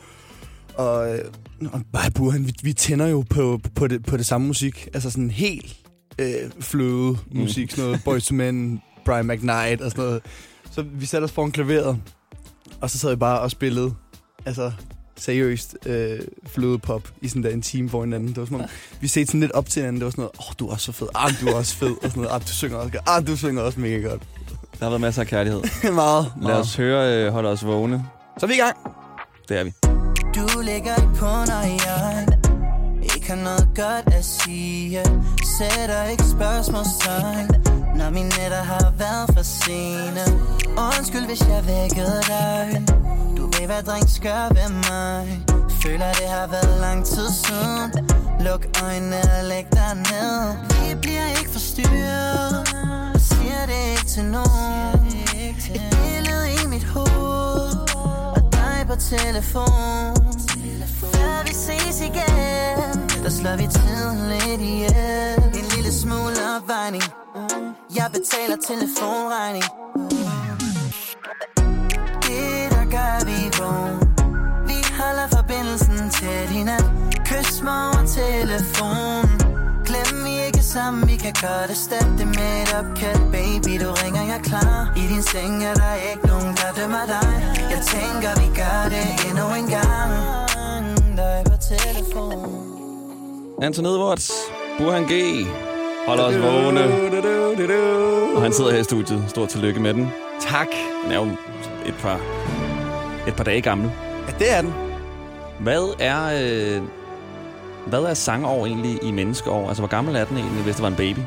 Og, 0.74 1.14
øh, 1.14 1.24
og 1.72 1.80
bare 1.92 2.10
Burhan, 2.10 2.46
vi, 2.46 2.52
vi 2.62 2.72
tænder 2.72 3.06
jo 3.06 3.24
på, 3.30 3.60
på, 3.74 3.86
det, 3.86 4.06
på 4.06 4.16
det 4.16 4.26
samme 4.26 4.46
musik. 4.46 4.88
Altså 4.94 5.10
sådan 5.10 5.30
helt 5.30 5.76
øh, 6.18 6.50
fløde 6.60 7.16
musik, 7.30 7.70
sådan 7.70 7.84
noget 7.84 8.00
Boyz 8.04 8.30
II 8.30 8.36
Men, 8.36 8.82
Brian 9.08 9.26
McKnight 9.26 9.80
og 9.80 9.90
sådan 9.90 10.04
noget. 10.04 10.22
Så 10.70 10.82
vi 10.82 11.06
satte 11.06 11.24
os 11.24 11.32
foran 11.32 11.52
klaveret, 11.52 11.98
og 12.80 12.90
så 12.90 12.98
sad 12.98 13.10
vi 13.10 13.16
bare 13.16 13.40
og 13.40 13.50
spillede, 13.50 13.94
altså 14.46 14.72
seriøst 15.16 15.76
øh, 15.86 16.20
flødepop 16.46 17.08
i 17.20 17.28
sådan 17.28 17.42
der 17.42 17.50
en 17.50 17.62
time 17.62 17.90
for 17.90 18.04
hinanden. 18.04 18.28
Det 18.28 18.36
var 18.36 18.44
som 18.44 18.54
om, 18.54 18.64
vi 19.00 19.08
set 19.08 19.26
sådan 19.28 19.40
lidt 19.40 19.52
op 19.52 19.68
til 19.68 19.80
hinanden. 19.80 20.00
Det 20.00 20.04
var 20.04 20.10
sådan 20.10 20.22
noget, 20.22 20.32
åh, 20.38 20.48
oh, 20.48 20.52
du 20.58 20.66
er 20.66 20.72
også 20.72 20.86
så 20.86 20.92
fed. 20.92 21.08
Ah, 21.14 21.30
du 21.40 21.46
er 21.46 21.54
også 21.54 21.76
fed. 21.76 21.90
Og 21.90 22.10
sådan 22.10 22.22
noget, 22.22 22.34
ah, 22.34 22.40
du 22.40 22.48
synger 22.48 22.76
også 22.76 22.92
godt. 22.92 23.08
Ah, 23.08 23.26
du 23.26 23.36
synger 23.36 23.62
også 23.62 23.80
mega 23.80 23.96
godt. 23.96 24.22
Der 24.78 24.84
har 24.84 24.90
været 24.90 25.00
masser 25.00 25.22
af 25.22 25.28
kærlighed. 25.28 25.62
meget, 25.92 26.32
Lad 26.42 26.54
os 26.54 26.76
høre 26.76 27.24
øh, 27.26 27.32
Holder 27.32 27.50
os 27.50 27.64
vågne. 27.66 28.04
Så 28.38 28.46
er 28.46 28.48
vi 28.48 28.54
i 28.54 28.58
gang. 28.58 28.76
Det 29.48 29.58
er 29.58 29.64
vi. 29.64 29.72
Du 30.34 30.60
lægger 30.60 30.96
ikke 30.96 31.14
på, 31.18 31.26
når 31.26 31.62
jeg 31.62 32.26
ikke 33.14 33.28
har 33.28 33.36
noget 33.36 33.68
godt 33.76 34.14
at 34.14 34.24
sige 34.24 35.00
Sætter 35.58 36.04
ikke 36.04 36.24
spørgsmålstegn, 36.24 37.48
når 37.98 38.10
mine 38.10 38.28
nætter 38.28 38.62
har 38.62 38.92
været 38.98 39.30
for 39.34 39.42
sene. 39.42 40.22
Undskyld, 40.76 41.26
hvis 41.26 41.40
jeg 41.40 41.66
vækkede 41.66 42.20
dig. 42.32 42.82
Du 43.36 43.42
ved, 43.42 43.66
hvad 43.66 43.82
drengs 43.82 44.20
gør 44.20 44.42
ved 44.58 44.68
mig. 44.88 45.44
Føler, 45.82 46.12
det 46.12 46.28
har 46.28 46.46
været 46.46 46.80
lang 46.80 47.04
tid 47.06 47.28
siden. 47.44 47.90
Luk 48.40 48.62
øjnene 48.82 49.20
og 49.38 49.44
læg 49.44 49.66
dig 49.72 49.92
ned. 49.94 50.38
Vi 50.80 50.94
bliver 51.00 51.26
ikke 51.38 51.50
forstyrret. 51.50 52.68
Siger 53.16 53.62
det 53.66 53.80
ikke 53.90 54.06
til 54.06 54.24
nogen. 54.24 55.06
Et 55.34 55.56
billede 55.90 56.46
i 56.62 56.66
mit 56.66 56.84
hoved. 56.84 57.70
Og 58.34 58.52
dig 58.52 58.84
på 58.86 58.96
telefon. 58.96 60.14
Før 61.12 61.42
vi 61.46 61.52
ses 61.54 62.00
igen. 62.00 63.07
Der 63.25 63.30
slår 63.30 63.56
vi 63.56 63.66
tiden 63.66 64.18
lidt 64.32 64.60
ihjel. 64.60 65.38
En 65.60 65.66
lille 65.75 65.92
smule 65.92 66.40
opvejning. 66.56 67.02
Jeg 67.96 68.08
betaler 68.12 68.56
telefonregning. 68.70 69.64
Det 72.26 72.70
der 72.75 72.84
gør 72.96 73.16
vi 73.28 73.38
vågen. 73.58 73.98
Vi 74.68 74.78
holder 75.00 75.26
forbindelsen 75.37 76.10
tæt 76.10 76.48
hinanden. 76.48 77.12
Kys 77.28 77.62
mig 77.62 77.80
over 77.88 78.06
telefon 78.06 79.48
Glem 79.88 80.25
vi 80.25 80.46
ikke 80.46 80.62
sammen, 80.62 81.08
vi 81.08 81.16
kan 81.16 81.34
gøre 81.40 81.66
det 81.66 81.76
Stem 81.76 82.08
det 82.18 82.26
med 82.26 82.52
et 82.62 82.70
opkald, 82.78 83.22
baby. 83.32 83.72
Du 83.84 83.90
ringer, 84.02 84.22
jeg 84.22 84.37
er 84.37 84.42
klar. 84.42 84.92
I 84.96 85.00
din 85.12 85.22
seng 85.22 85.64
er 85.64 85.75
der 85.75 85.94
ikke 86.10 86.26
nogen, 86.26 86.56
der 86.60 86.68
dømmer 86.76 87.06
dig. 87.06 87.28
Jeg 87.72 87.80
tænker, 87.92 88.30
vi 88.40 88.46
gør 88.60 88.80
det 88.94 89.06
endnu 89.28 89.46
en 89.60 89.68
gang. 89.76 90.12
Dig 91.16 91.42
på 91.50 91.56
telefon. 91.72 92.67
Anton 93.62 93.86
Edwards, 93.86 94.30
Burhan 94.78 95.04
G. 95.04 95.46
Holder 96.06 96.24
os 96.24 96.34
vågne. 96.42 96.80
Og 98.36 98.42
han 98.42 98.52
sidder 98.52 98.70
her 98.70 98.78
i 98.78 98.84
studiet. 98.84 99.24
Stort 99.28 99.48
tillykke 99.48 99.80
med 99.80 99.94
den. 99.94 100.08
Tak. 100.40 100.66
Den 101.04 101.12
er 101.12 101.16
jo 101.16 101.30
et 101.86 101.94
par, 101.98 102.20
et 103.28 103.36
par 103.36 103.44
dage 103.44 103.60
gammel. 103.60 103.90
Ja, 104.28 104.32
det 104.38 104.52
er 104.56 104.62
den. 104.62 104.74
Hvad 105.60 105.94
er, 105.98 106.24
øh, 106.24 106.82
hvad 107.86 108.02
er 108.02 108.14
sangår 108.14 108.66
egentlig 108.66 108.98
i 109.02 109.10
menneskeår? 109.10 109.68
Altså, 109.68 109.80
hvor 109.80 109.88
gammel 109.88 110.16
er 110.16 110.24
den 110.24 110.36
egentlig, 110.36 110.62
hvis 110.62 110.74
det 110.74 110.82
var 110.82 110.88
en 110.88 110.96
baby? 110.96 111.18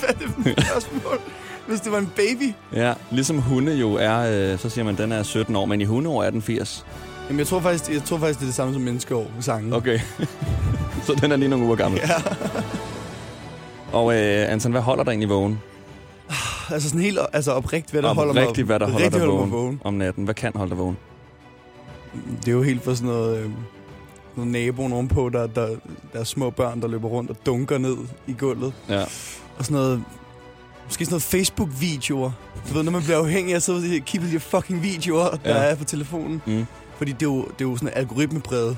Hvad 0.00 0.08
er 0.08 0.12
det 0.12 0.28
for 0.28 0.48
et 0.48 0.64
spørgsmål? 0.66 1.20
Hvis 1.66 1.80
det 1.80 1.92
var 1.92 1.98
en 1.98 2.12
baby? 2.16 2.54
Ja, 2.72 2.94
ligesom 3.10 3.38
hunde 3.38 3.74
jo 3.74 3.94
er, 3.94 4.52
øh, 4.52 4.58
så 4.58 4.68
siger 4.70 4.84
man, 4.84 4.96
den 4.96 5.12
er 5.12 5.22
17 5.22 5.56
år, 5.56 5.64
men 5.64 5.80
i 5.80 5.84
hundeår 5.84 6.22
er 6.22 6.30
den 6.30 6.42
80. 6.42 6.86
Jamen, 7.30 7.38
jeg 7.38 7.46
tror 7.46 7.60
faktisk, 7.60 7.90
jeg 7.90 8.04
tror 8.04 8.18
faktisk 8.18 8.38
det 8.38 8.44
er 8.44 8.48
det 8.48 8.54
samme 8.54 8.72
som 8.74 8.82
menneskeår 8.82 9.30
med 9.34 9.42
sangen. 9.42 9.72
Okay. 9.72 9.98
så 11.06 11.14
den 11.20 11.32
er 11.32 11.36
lige 11.36 11.48
nogle 11.48 11.64
uger 11.64 11.76
gammel. 11.76 12.00
Ja. 12.04 12.14
Og 13.92 14.14
øh, 14.14 14.52
Anton, 14.52 14.72
hvad 14.72 14.80
holder 14.80 15.04
dig 15.04 15.10
egentlig 15.10 15.28
vågen? 15.28 15.60
Altså 16.72 16.88
sådan 16.88 17.00
helt 17.00 17.18
altså 17.32 17.52
oprigtigt, 17.52 17.92
hvad 17.92 18.02
der 18.02 18.14
holder 18.14 18.34
mig 18.34 18.64
hvad 18.64 18.80
der 18.80 18.90
holder 18.90 19.08
dig 19.10 19.20
mig 19.20 19.50
vågen, 19.50 19.80
om 19.84 19.94
natten. 19.94 20.24
Hvad 20.24 20.34
kan 20.34 20.52
holde 20.54 20.70
dig 20.70 20.78
vågen? 20.78 20.96
Det 22.38 22.48
er 22.48 22.52
jo 22.52 22.62
helt 22.62 22.84
for 22.84 22.94
sådan 22.94 23.08
noget, 23.08 23.38
øh, 23.38 23.50
noget 24.36 24.50
naboen 24.52 24.92
ovenpå, 24.92 25.28
der, 25.28 25.46
der, 25.46 25.66
der 26.12 26.20
er 26.20 26.24
små 26.24 26.50
børn, 26.50 26.82
der 26.82 26.88
løber 26.88 27.08
rundt 27.08 27.30
og 27.30 27.36
dunker 27.46 27.78
ned 27.78 27.96
i 28.26 28.34
gulvet. 28.38 28.72
Ja. 28.88 29.02
Og 29.58 29.64
sådan 29.64 29.74
noget, 29.76 30.04
måske 30.86 31.04
sådan 31.04 31.12
noget 31.12 31.22
Facebook-videoer. 31.22 32.30
Du 32.68 32.74
ved, 32.74 32.82
når 32.82 32.92
man 32.92 33.02
bliver 33.02 33.18
afhængig 33.18 33.52
af 33.52 33.56
at 33.56 33.62
sidde 33.62 33.78
og 33.78 34.04
kigge 34.04 34.26
på 34.26 34.32
de 34.32 34.40
fucking 34.40 34.82
videoer, 34.82 35.30
der 35.44 35.56
Ja. 35.56 35.70
er 35.70 35.74
på 35.74 35.84
telefonen. 35.84 36.42
Mm. 36.46 36.66
Fordi 37.00 37.12
det 37.12 37.22
er 37.22 37.26
jo, 37.26 37.44
det 37.58 37.64
er 37.64 37.68
jo 37.68 37.76
sådan 37.76 37.88
en 37.88 37.94
algoritmebredet. 37.96 38.76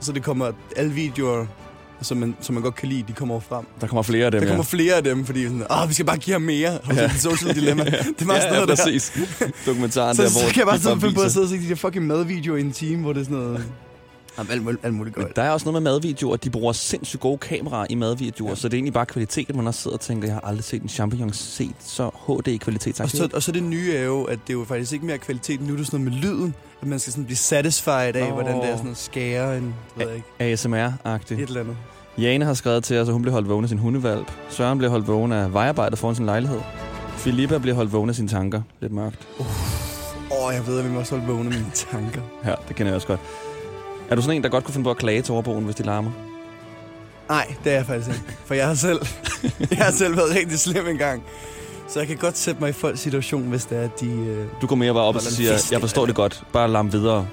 Så 0.00 0.12
det 0.12 0.22
kommer, 0.22 0.52
alle 0.76 0.92
videoer, 0.92 1.46
som 2.02 2.16
man, 2.16 2.36
som 2.40 2.54
man 2.54 2.62
godt 2.62 2.74
kan 2.74 2.88
lide, 2.88 3.04
de 3.08 3.12
kommer 3.12 3.40
frem. 3.40 3.64
Der 3.80 3.86
kommer 3.86 4.02
flere 4.02 4.24
af 4.26 4.30
dem, 4.30 4.40
Der 4.40 4.46
ja. 4.46 4.50
kommer 4.52 4.64
flere 4.64 4.94
af 4.94 5.04
dem, 5.04 5.26
fordi 5.26 5.42
sådan, 5.44 5.66
ah, 5.70 5.88
vi 5.88 5.94
skal 5.94 6.06
bare 6.06 6.16
give 6.16 6.34
ham 6.34 6.42
mere. 6.42 6.78
Du 6.90 6.94
Ja. 6.94 7.10
Social 7.16 7.54
Dilemma? 7.54 7.84
Det 8.18 8.20
er 8.20 8.24
meget 8.24 8.40
ja, 8.40 8.46
ja, 8.46 8.52
noget, 8.52 8.68
der. 8.68 8.76
præcis. 8.76 9.12
Dokumentaren 9.66 10.16
Så, 10.16 10.22
der, 10.22 10.28
så 10.28 10.40
hvor 10.40 10.48
kan 10.48 10.58
jeg 10.58 10.66
bare 10.66 10.76
de 10.76 10.82
sidde 10.82 10.94
og 10.94 11.00
finde 11.00 11.14
på 11.14 11.20
at 11.20 11.32
sidde 11.32 11.44
og 11.44 11.48
se 11.48 11.58
de 11.58 11.68
der 11.68 11.74
fucking 11.74 12.06
madvideoer 12.06 12.56
i 12.56 12.60
en 12.60 12.72
time, 12.72 13.02
hvor 13.02 13.12
det 13.12 13.20
er 13.20 13.24
sådan 13.24 13.38
noget... 13.38 13.64
Jamen, 14.40 14.52
alt, 14.52 14.62
muligt, 14.62 14.84
alt 14.84 14.94
muligt 14.94 15.16
godt. 15.16 15.36
Der 15.36 15.42
er 15.42 15.50
også 15.50 15.70
noget 15.70 15.82
med 15.82 15.92
madvideoer. 15.92 16.36
De 16.36 16.50
bruger 16.50 16.72
sindssygt 16.72 17.20
gode 17.20 17.38
kameraer 17.38 17.86
i 17.90 17.94
madvideoer, 17.94 18.48
ja. 18.50 18.54
så 18.54 18.68
det 18.68 18.74
er 18.74 18.78
egentlig 18.78 18.92
bare 18.92 19.06
kvalitet, 19.06 19.48
at 19.48 19.56
man 19.56 19.66
også 19.66 19.80
sidder 19.82 19.96
og 19.96 20.00
tænker, 20.00 20.28
jeg 20.28 20.34
har 20.34 20.40
aldrig 20.40 20.64
set 20.64 20.82
en 20.82 20.88
champignon 20.88 21.32
set 21.32 21.74
så 21.80 22.10
HD 22.26 22.58
kvalitet. 22.58 23.00
Og 23.00 23.10
så, 23.10 23.28
og 23.34 23.42
så 23.42 23.52
det 23.52 23.62
nye 23.62 23.94
er 23.94 24.04
jo, 24.04 24.24
at 24.24 24.38
det 24.46 24.52
er 24.52 24.58
jo 24.58 24.64
faktisk 24.64 24.92
ikke 24.92 25.06
mere 25.06 25.18
kvalitet. 25.18 25.60
Nu 25.66 25.72
er 25.72 25.76
det 25.76 25.86
sådan 25.86 26.00
noget 26.00 26.12
med 26.12 26.22
lyden, 26.22 26.54
at 26.82 26.88
man 26.88 26.98
skal 26.98 27.12
sådan 27.12 27.24
blive 27.24 27.36
satisfied 27.36 28.16
af, 28.16 28.26
Åh. 28.26 28.32
hvordan 28.32 28.56
det 28.56 28.64
er 28.64 28.70
sådan 28.70 28.84
noget 28.84 28.98
skære 28.98 29.58
en, 29.58 29.74
ved 29.96 30.06
jeg 30.06 30.16
ikke, 30.16 30.52
ASMR-agtigt. 30.52 31.32
et 31.32 31.48
eller 31.48 31.60
andet. 31.60 31.76
Jane 32.18 32.44
har 32.44 32.54
skrevet 32.54 32.84
til 32.84 32.98
os, 32.98 33.08
at 33.08 33.12
hun 33.12 33.22
bliver 33.22 33.32
holdt 33.32 33.48
vågen 33.48 33.64
af 33.64 33.68
sin 33.68 33.78
hundevalp. 33.78 34.32
Søren 34.50 34.78
bliver 34.78 34.90
holdt 34.90 35.06
vågen 35.08 35.32
af 35.32 35.54
vejarbejdet 35.54 35.98
foran 35.98 36.14
sin 36.14 36.26
lejlighed. 36.26 36.60
Filippa 37.16 37.58
bliver 37.58 37.74
holdt 37.74 37.92
vågen 37.92 38.08
af 38.08 38.14
sine 38.16 38.28
tanker. 38.28 38.62
Lidt 38.80 38.92
mørkt. 38.92 39.28
Åh, 39.40 39.46
oh, 40.46 40.54
jeg 40.54 40.66
ved, 40.66 40.78
at 40.78 40.84
vi 40.84 40.90
må 40.90 40.98
også 40.98 41.16
holde 41.16 41.32
vågne 41.32 41.50
mine 41.50 41.66
tanker. 41.74 42.20
Ja, 42.44 42.54
det 42.68 42.76
kender 42.76 42.90
jeg 42.92 42.94
også 42.94 43.06
godt. 43.06 43.20
Er 44.10 44.14
du 44.14 44.22
sådan 44.22 44.36
en, 44.36 44.42
der 44.42 44.48
godt 44.48 44.64
kunne 44.64 44.74
finde 44.74 44.84
på 44.84 44.90
at 44.90 44.96
klage 44.96 45.22
til 45.22 45.32
overboen, 45.32 45.64
hvis 45.64 45.74
de 45.76 45.82
larmer? 45.82 46.10
Nej, 47.28 47.54
det 47.64 47.72
er 47.72 47.76
jeg 47.76 47.86
faktisk 47.86 48.08
ikke. 48.08 48.22
For 48.44 48.54
jeg 48.54 48.66
har 48.66 48.74
selv, 48.74 49.00
jeg 49.70 49.78
har 49.78 49.92
selv 49.92 50.16
været 50.16 50.36
rigtig 50.36 50.58
slem 50.58 50.86
engang. 50.86 51.22
Så 51.88 51.98
jeg 51.98 52.08
kan 52.08 52.16
godt 52.16 52.38
sætte 52.38 52.60
mig 52.60 52.68
i 52.70 52.72
folks 52.72 53.00
situation, 53.00 53.42
hvis 53.42 53.64
det 53.64 53.78
er, 53.78 53.82
at 53.82 54.00
de... 54.00 54.06
Øh, 54.06 54.46
Du 54.60 54.66
går 54.66 54.76
mere 54.76 54.94
bare 54.94 55.02
op 55.04 55.14
og 55.14 55.22
siger, 55.22 55.52
fest 55.52 55.72
jeg 55.72 55.80
forstår 55.80 56.06
det 56.06 56.14
godt. 56.14 56.44
Bare 56.52 56.70
larm 56.70 56.92
videre, 56.92 57.26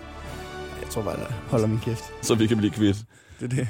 jeg 0.81 0.89
tror 0.89 1.01
bare, 1.01 1.13
jeg 1.19 1.27
holder 1.49 1.67
min 1.67 1.79
kæft. 1.79 2.03
så 2.21 2.35
vi 2.35 2.47
kan 2.47 2.57
blive 2.57 2.71
kvitt. 2.71 2.97
Det 3.39 3.45
er 3.51 3.55
det. 3.55 3.67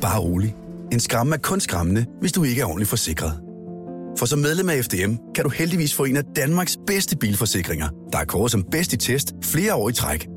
Bare 0.00 0.18
rolig. 0.20 0.54
En 0.92 1.00
skræmme 1.00 1.34
er 1.34 1.38
kun 1.38 1.60
skræmmende, 1.60 2.06
hvis 2.20 2.32
du 2.32 2.44
ikke 2.44 2.60
er 2.60 2.66
ordentligt 2.66 2.90
forsikret. 2.90 3.40
For 4.20 4.26
som 4.26 4.38
medlem 4.38 4.68
af 4.68 4.84
FDM 4.84 5.14
kan 5.34 5.44
du 5.44 5.50
heldigvis 5.50 5.94
få 5.94 6.04
en 6.04 6.16
af 6.16 6.22
Danmarks 6.36 6.76
bedste 6.86 7.16
bilforsikringer, 7.16 7.88
der 8.12 8.18
er 8.18 8.24
kåret 8.24 8.50
som 8.50 8.64
bedst 8.70 8.92
i 8.92 8.96
test 8.96 9.32
flere 9.44 9.74
år 9.74 9.88
i 9.88 9.92
træk. 9.92 10.28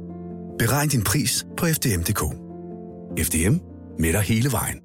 Beregn 0.60 0.90
din 0.90 1.04
pris 1.04 1.46
på 1.58 1.66
FDM.dk. 1.66 2.22
FDM 3.26 3.56
med 4.00 4.14
dig 4.14 4.22
hele 4.22 4.52
vejen. 4.52 4.82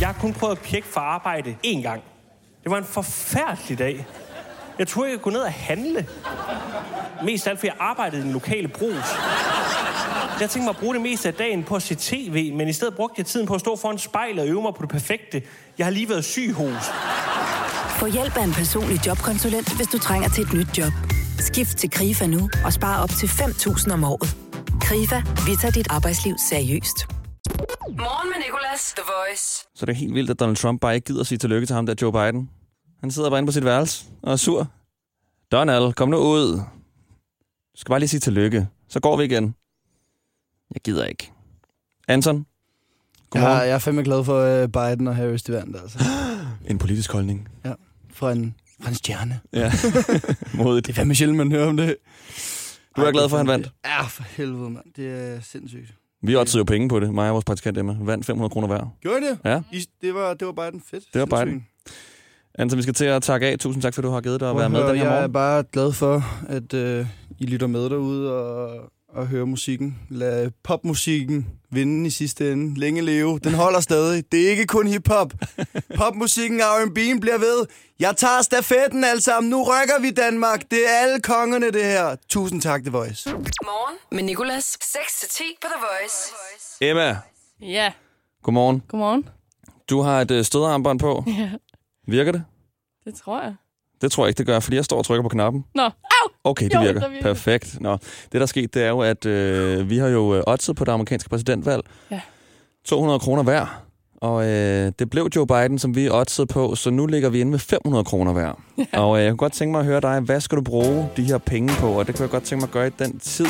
Jeg 0.00 0.08
har 0.08 0.16
kun 0.20 0.32
prøvet 0.32 0.56
at 0.56 0.62
pjekke 0.62 0.88
for 0.88 1.00
arbejde 1.00 1.56
én 1.66 1.82
gang. 1.82 2.02
Det 2.62 2.70
var 2.70 2.78
en 2.78 2.84
forfærdelig 2.84 3.78
dag. 3.78 4.06
Jeg 4.78 4.88
tror 4.88 5.04
ikke 5.04 5.16
at 5.16 5.22
gå 5.22 5.30
ned 5.30 5.40
og 5.40 5.52
handle. 5.52 6.06
Mest 7.24 7.46
af 7.46 7.50
alt, 7.50 7.58
fordi 7.58 7.68
jeg 7.68 7.76
arbejdede 7.80 8.22
i 8.22 8.24
den 8.24 8.32
lokale 8.32 8.68
brus. 8.68 9.04
Jeg 10.40 10.50
tænkte 10.50 10.60
mig 10.60 10.70
at 10.70 10.76
bruge 10.76 10.94
det 10.94 11.02
meste 11.02 11.28
af 11.28 11.34
dagen 11.34 11.64
på 11.64 11.76
at 11.76 11.82
se 11.82 11.94
tv, 11.94 12.54
men 12.54 12.68
i 12.68 12.72
stedet 12.72 12.94
brugte 12.94 13.14
jeg 13.18 13.26
tiden 13.26 13.46
på 13.46 13.54
at 13.54 13.60
stå 13.60 13.76
foran 13.76 13.98
spejlet 13.98 14.40
og 14.40 14.48
øve 14.48 14.62
mig 14.62 14.74
på 14.74 14.82
det 14.82 14.90
perfekte. 14.90 15.42
Jeg 15.78 15.86
har 15.86 15.90
lige 15.90 16.08
været 16.08 16.24
syg 16.24 16.52
hos. 16.52 16.84
Få 17.98 18.06
hjælp 18.06 18.36
af 18.36 18.44
en 18.44 18.52
personlig 18.52 19.06
jobkonsulent, 19.06 19.76
hvis 19.76 19.86
du 19.86 19.98
trænger 19.98 20.28
til 20.28 20.44
et 20.44 20.52
nyt 20.52 20.78
job. 20.78 20.92
Skift 21.38 21.76
til 21.78 21.90
KRIFA 21.90 22.26
nu 22.26 22.50
og 22.64 22.72
spare 22.72 23.02
op 23.02 23.10
til 23.10 23.26
5.000 23.26 23.92
om 23.92 24.04
året. 24.04 24.36
KRIFA, 24.80 25.22
vi 25.46 25.56
tager 25.60 25.72
dit 25.72 25.86
arbejdsliv 25.90 26.34
seriøst. 26.50 26.98
Morgen 27.88 28.28
med 28.32 28.38
Nicolas, 28.46 28.92
The 28.96 29.04
Voice. 29.12 29.44
Så 29.74 29.86
det 29.86 29.92
er 29.92 29.96
helt 29.96 30.14
vildt, 30.14 30.30
at 30.30 30.40
Donald 30.40 30.56
Trump 30.56 30.80
bare 30.80 30.94
ikke 30.94 31.04
gider 31.04 31.20
at 31.20 31.26
sige 31.26 31.38
tillykke 31.38 31.66
til 31.66 31.74
ham, 31.74 31.86
der 31.86 31.94
Joe 32.02 32.12
Biden. 32.12 32.50
Han 33.00 33.10
sidder 33.10 33.30
bare 33.30 33.38
inde 33.38 33.48
på 33.48 33.52
sit 33.52 33.64
værelse 33.64 34.04
og 34.22 34.32
er 34.32 34.36
sur. 34.36 34.66
Donald, 35.52 35.92
kom 35.92 36.08
nu 36.08 36.16
ud. 36.16 36.52
Du 37.72 37.76
skal 37.76 37.90
bare 37.90 37.98
lige 37.98 38.08
sige 38.08 38.20
tillykke. 38.20 38.68
Så 38.88 39.00
går 39.00 39.16
vi 39.16 39.24
igen. 39.24 39.54
Jeg 40.74 40.82
gider 40.84 41.04
ikke. 41.04 41.32
Anton? 42.08 42.46
Godmorgen. 43.30 43.56
er- 43.58 43.62
jeg 43.62 43.74
er 43.74 43.78
fandme 43.78 44.02
glad 44.04 44.24
for 44.24 44.62
uh, 44.62 44.68
Biden 44.68 45.06
og 45.08 45.16
Harris, 45.16 45.42
de 45.42 45.52
vandt, 45.52 45.76
altså. 45.82 45.98
En 46.70 46.78
politisk 46.78 47.12
holdning. 47.12 47.48
Ja, 47.64 47.72
fra 48.14 48.32
en, 48.32 48.54
fra 48.82 48.88
en 48.88 48.94
stjerne. 48.94 49.40
Ja, 49.52 49.72
modigt. 50.54 50.86
Det 50.86 50.92
er 50.92 50.96
fandme 50.96 51.14
sjældent, 51.14 51.36
man 51.38 51.52
hører 51.52 51.68
om 51.68 51.76
det. 51.76 51.96
Du 52.96 53.00
er 53.00 53.04
Ej, 53.06 53.10
glad 53.12 53.28
for, 53.28 53.36
at 53.36 53.40
han 53.40 53.46
vandt? 53.46 53.70
Ja, 53.84 54.02
for 54.02 54.22
helvede, 54.22 54.70
mand. 54.70 54.84
Det 54.96 55.06
er 55.34 55.40
sindssygt. 55.40 55.94
Vi 56.22 56.36
oddsede 56.36 56.58
jo 56.58 56.64
penge 56.64 56.88
på 56.88 57.00
det. 57.00 57.14
Mig 57.14 57.28
og 57.28 57.32
vores 57.32 57.44
praktikant 57.44 57.78
Emma 57.78 57.96
vandt 58.00 58.26
500 58.26 58.52
kroner 58.52 58.66
hver. 58.68 58.94
Gjorde 59.00 59.18
I 59.18 59.28
det? 59.28 59.38
Ja. 59.44 59.60
I, 59.72 59.84
det, 60.02 60.14
var, 60.14 60.34
det 60.34 60.46
var 60.46 60.52
Biden 60.52 60.82
fedt. 60.90 61.04
Det 61.14 61.20
var 61.20 61.26
Sindssygt. 61.38 61.46
Biden. 61.48 61.66
Anton, 62.58 62.76
vi 62.76 62.82
skal 62.82 62.94
til 62.94 63.04
at 63.04 63.22
takke 63.22 63.46
af. 63.46 63.58
Tusind 63.58 63.82
tak, 63.82 63.94
for 63.94 64.02
du 64.02 64.10
har 64.10 64.20
givet 64.20 64.40
dig 64.40 64.50
at 64.50 64.56
være 64.56 64.70
med 64.70 64.80
den 64.80 64.96
her 64.96 65.04
Jeg 65.04 65.12
er 65.14 65.16
morgen. 65.16 65.32
bare 65.32 65.64
glad 65.72 65.92
for, 65.92 66.24
at 66.48 66.74
øh, 66.74 67.06
I 67.38 67.46
lytter 67.46 67.66
med 67.66 67.90
derude 67.90 68.32
og, 68.32 68.90
og 69.12 69.26
hører 69.26 69.44
musikken. 69.44 69.98
Lad 70.08 70.50
popmusikken 70.64 71.46
vinde 71.70 72.06
i 72.06 72.10
sidste 72.10 72.52
ende. 72.52 72.80
Længe 72.80 73.02
leve. 73.02 73.38
Den 73.38 73.54
holder 73.54 73.80
stadig. 73.80 74.32
Det 74.32 74.46
er 74.46 74.50
ikke 74.50 74.66
kun 74.66 74.86
hiphop. 74.86 75.32
Popmusikken 75.96 76.60
og 76.60 76.66
R&B'en 76.82 77.20
bliver 77.20 77.38
ved. 77.38 77.66
Jeg 78.00 78.16
tager 78.16 78.42
stafetten 78.42 79.04
alle 79.04 79.22
sammen. 79.22 79.50
Nu 79.50 79.62
rykker 79.62 80.00
vi 80.00 80.10
Danmark. 80.10 80.70
Det 80.70 80.78
er 80.90 80.98
alle 81.02 81.20
kongerne, 81.20 81.70
det 81.70 81.84
her. 81.84 82.16
Tusind 82.28 82.60
tak, 82.62 82.80
The 82.82 82.90
Voice. 82.90 83.30
Morgen 83.30 83.96
med 84.12 84.22
Nicolas. 84.22 84.64
6-10 84.82 85.42
på 85.62 85.66
The 85.66 85.80
Voice. 85.80 86.32
Emma, 86.80 87.18
Ja, 87.60 87.92
godmorgen. 88.42 88.82
godmorgen. 88.88 89.28
Du 89.90 90.00
har 90.00 90.20
et 90.20 90.30
øh, 90.30 90.44
stødarmbånd 90.44 90.98
på. 90.98 91.24
Ja, 91.26 91.50
Virker 92.06 92.32
det? 92.32 92.44
det 93.04 93.14
tror 93.14 93.42
jeg. 93.42 93.54
Det 94.00 94.12
tror 94.12 94.24
jeg 94.24 94.28
ikke, 94.28 94.38
det 94.38 94.46
gør, 94.46 94.60
fordi 94.60 94.76
jeg 94.76 94.84
står 94.84 94.98
og 94.98 95.04
trykker 95.04 95.22
på 95.22 95.28
knappen. 95.28 95.64
Nå, 95.74 95.82
au! 95.82 96.21
Okay, 96.44 96.64
det 96.64 96.74
Jo, 96.74 96.80
virker. 96.80 97.08
virker. 97.08 97.22
Perfekt. 97.22 97.80
Nå, 97.80 97.92
det 97.92 98.32
der 98.32 98.40
er 98.40 98.46
sket, 98.46 98.74
det 98.74 98.82
er 98.84 98.88
jo, 98.88 98.98
at 99.00 99.26
øh, 99.26 99.90
vi 99.90 99.98
har 99.98 100.08
jo 100.08 100.34
øh, 100.34 100.42
oddset 100.46 100.76
på 100.76 100.84
det 100.84 100.92
amerikanske 100.92 101.28
præsidentvalg. 101.30 101.82
Ja. 102.10 102.20
200 102.84 103.18
kroner 103.18 103.42
hver. 103.42 103.82
Og 104.20 104.44
øh, 104.46 104.92
det 104.98 105.10
blev 105.10 105.28
Joe 105.36 105.46
Biden, 105.46 105.78
som 105.78 105.94
vi 105.96 106.08
oddsede 106.10 106.46
på, 106.46 106.74
så 106.74 106.90
nu 106.90 107.06
ligger 107.06 107.28
vi 107.28 107.40
inde 107.40 107.50
med 107.50 107.58
500 107.58 108.04
kroner 108.04 108.32
hver. 108.32 108.60
Ja. 108.78 109.00
Og 109.00 109.18
øh, 109.18 109.22
jeg 109.24 109.30
kunne 109.30 109.36
godt 109.38 109.52
tænke 109.52 109.72
mig 109.72 109.78
at 109.80 109.86
høre 109.86 110.00
dig, 110.00 110.20
hvad 110.20 110.40
skal 110.40 110.56
du 110.58 110.62
bruge 110.62 111.08
de 111.16 111.22
her 111.22 111.38
penge 111.38 111.72
på? 111.78 111.88
Og 111.98 112.06
det 112.06 112.14
kunne 112.14 112.22
jeg 112.22 112.30
godt 112.30 112.42
tænke 112.44 112.60
mig 112.60 112.68
at 112.68 112.72
gøre 112.72 112.86
i 112.86 112.90
den 112.98 113.18
tid. 113.18 113.46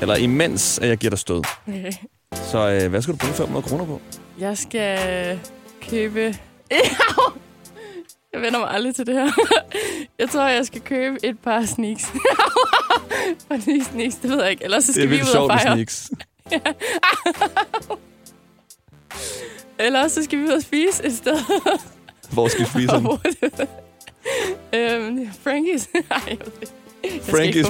Eller 0.00 0.16
imens, 0.16 0.78
at 0.78 0.88
jeg 0.88 0.96
giver 0.96 1.10
dig 1.10 1.18
stød. 1.18 1.42
Okay. 1.68 1.92
Så 2.32 2.68
øh, 2.82 2.90
hvad 2.90 3.02
skal 3.02 3.12
du 3.14 3.18
bruge 3.18 3.34
500 3.34 3.62
kroner 3.68 3.84
på? 3.84 4.00
Jeg 4.40 4.58
skal 4.58 4.98
købe... 5.90 6.34
Jeg 8.32 8.40
vender 8.42 8.58
mig 8.58 8.70
aldrig 8.70 8.94
til 8.94 9.06
det 9.06 9.14
her. 9.14 9.28
Jeg 10.18 10.30
tror, 10.30 10.48
jeg 10.48 10.66
skal 10.66 10.80
købe 10.80 11.16
et 11.22 11.38
par 11.38 11.64
sneaks. 11.64 12.04
Fordi 13.50 13.84
sneaks, 13.84 14.14
det 14.14 14.30
ved 14.30 14.42
jeg 14.42 14.50
ikke. 14.50 14.64
Ellers 14.64 14.84
så 14.84 14.92
Det 14.92 14.98
er 14.98 15.02
skal 15.06 15.10
vi 15.10 15.22
ud 15.22 15.34
og 15.36 15.50
fejre. 15.50 15.74
sneaks. 15.74 16.10
Ellers 19.78 20.12
så 20.12 20.24
skal 20.24 20.38
vi 20.38 20.44
ud 20.44 20.48
og 20.50 20.62
spise 20.62 21.04
et 21.06 21.16
sted. 21.16 21.36
Hvor 22.32 22.48
skal 22.48 22.64
vi 22.64 22.70
spise 22.70 22.92
hen? 22.94 23.06
øhm, 24.72 25.30
Frankies. 25.42 25.88
Ej, 26.10 26.20
jeg 26.28 26.38
ved 26.38 26.52
det. 26.60 26.68
Frankies. 27.22 27.66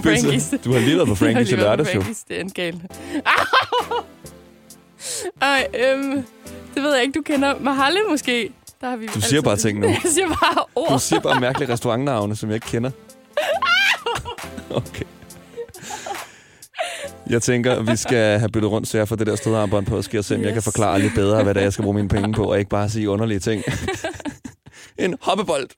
Du 0.64 0.73
har 0.73 0.81
lige 0.81 0.97
været 0.97 1.09
på 1.09 1.14
Frankies 1.14 1.53
i 1.53 1.57
lørdags, 1.57 1.94
jo. 1.94 2.03
Det 2.29 2.37
er 2.37 2.40
en 2.40 2.51
gal. 2.51 2.83
Ej, 5.42 5.66
øhm, 5.79 6.25
det 6.75 6.83
ved 6.83 6.94
jeg 6.94 7.03
ikke. 7.03 7.18
Du 7.18 7.23
kender 7.23 7.59
Mahalle 7.61 8.01
måske. 8.09 8.53
Der 8.81 8.88
har 8.88 8.97
vi 8.97 9.07
Du 9.07 9.21
siger 9.21 9.43
bare 9.43 9.57
ting 9.57 9.79
nu. 9.81 9.87
Jeg 10.03 10.03
siger 10.05 10.27
bare 10.29 10.64
ord. 10.75 10.93
Du 10.93 10.99
siger 10.99 11.21
bare 11.21 11.41
mærkelige 11.41 11.73
restaurantnavne, 11.73 12.37
som 12.37 12.49
jeg 12.49 12.55
ikke 12.55 12.67
kender. 12.67 12.91
Okay. 14.71 15.05
Jeg 17.31 17.43
tænker, 17.43 17.83
vi 17.83 17.97
skal 17.97 18.38
have 18.38 18.49
byttet 18.49 18.71
rundt, 18.71 18.88
så 18.88 18.99
jeg 18.99 19.09
får 19.09 19.17
det 19.17 19.27
der 19.27 19.37
stødarmbånd 19.37 19.87
på, 19.87 19.97
og 19.97 20.05
skal 20.05 20.17
jeg 20.17 20.25
se, 20.25 20.35
om 20.35 20.41
jeg 20.41 20.49
kan 20.49 20.57
Yes. 20.57 20.64
forklare 20.64 21.01
lidt 21.01 21.14
bedre, 21.14 21.43
hvad 21.43 21.55
det 21.55 21.61
er, 21.61 21.64
jeg 21.64 21.73
skal 21.73 21.83
bruge 21.83 21.95
mine 21.97 22.09
penge 22.09 22.33
på, 22.35 22.45
og 22.45 22.59
ikke 22.59 22.69
bare 22.69 22.88
sige 22.91 23.11
underlige 23.11 23.38
ting. 23.41 23.62
en 24.99 25.14
hoppebold. 25.21 25.69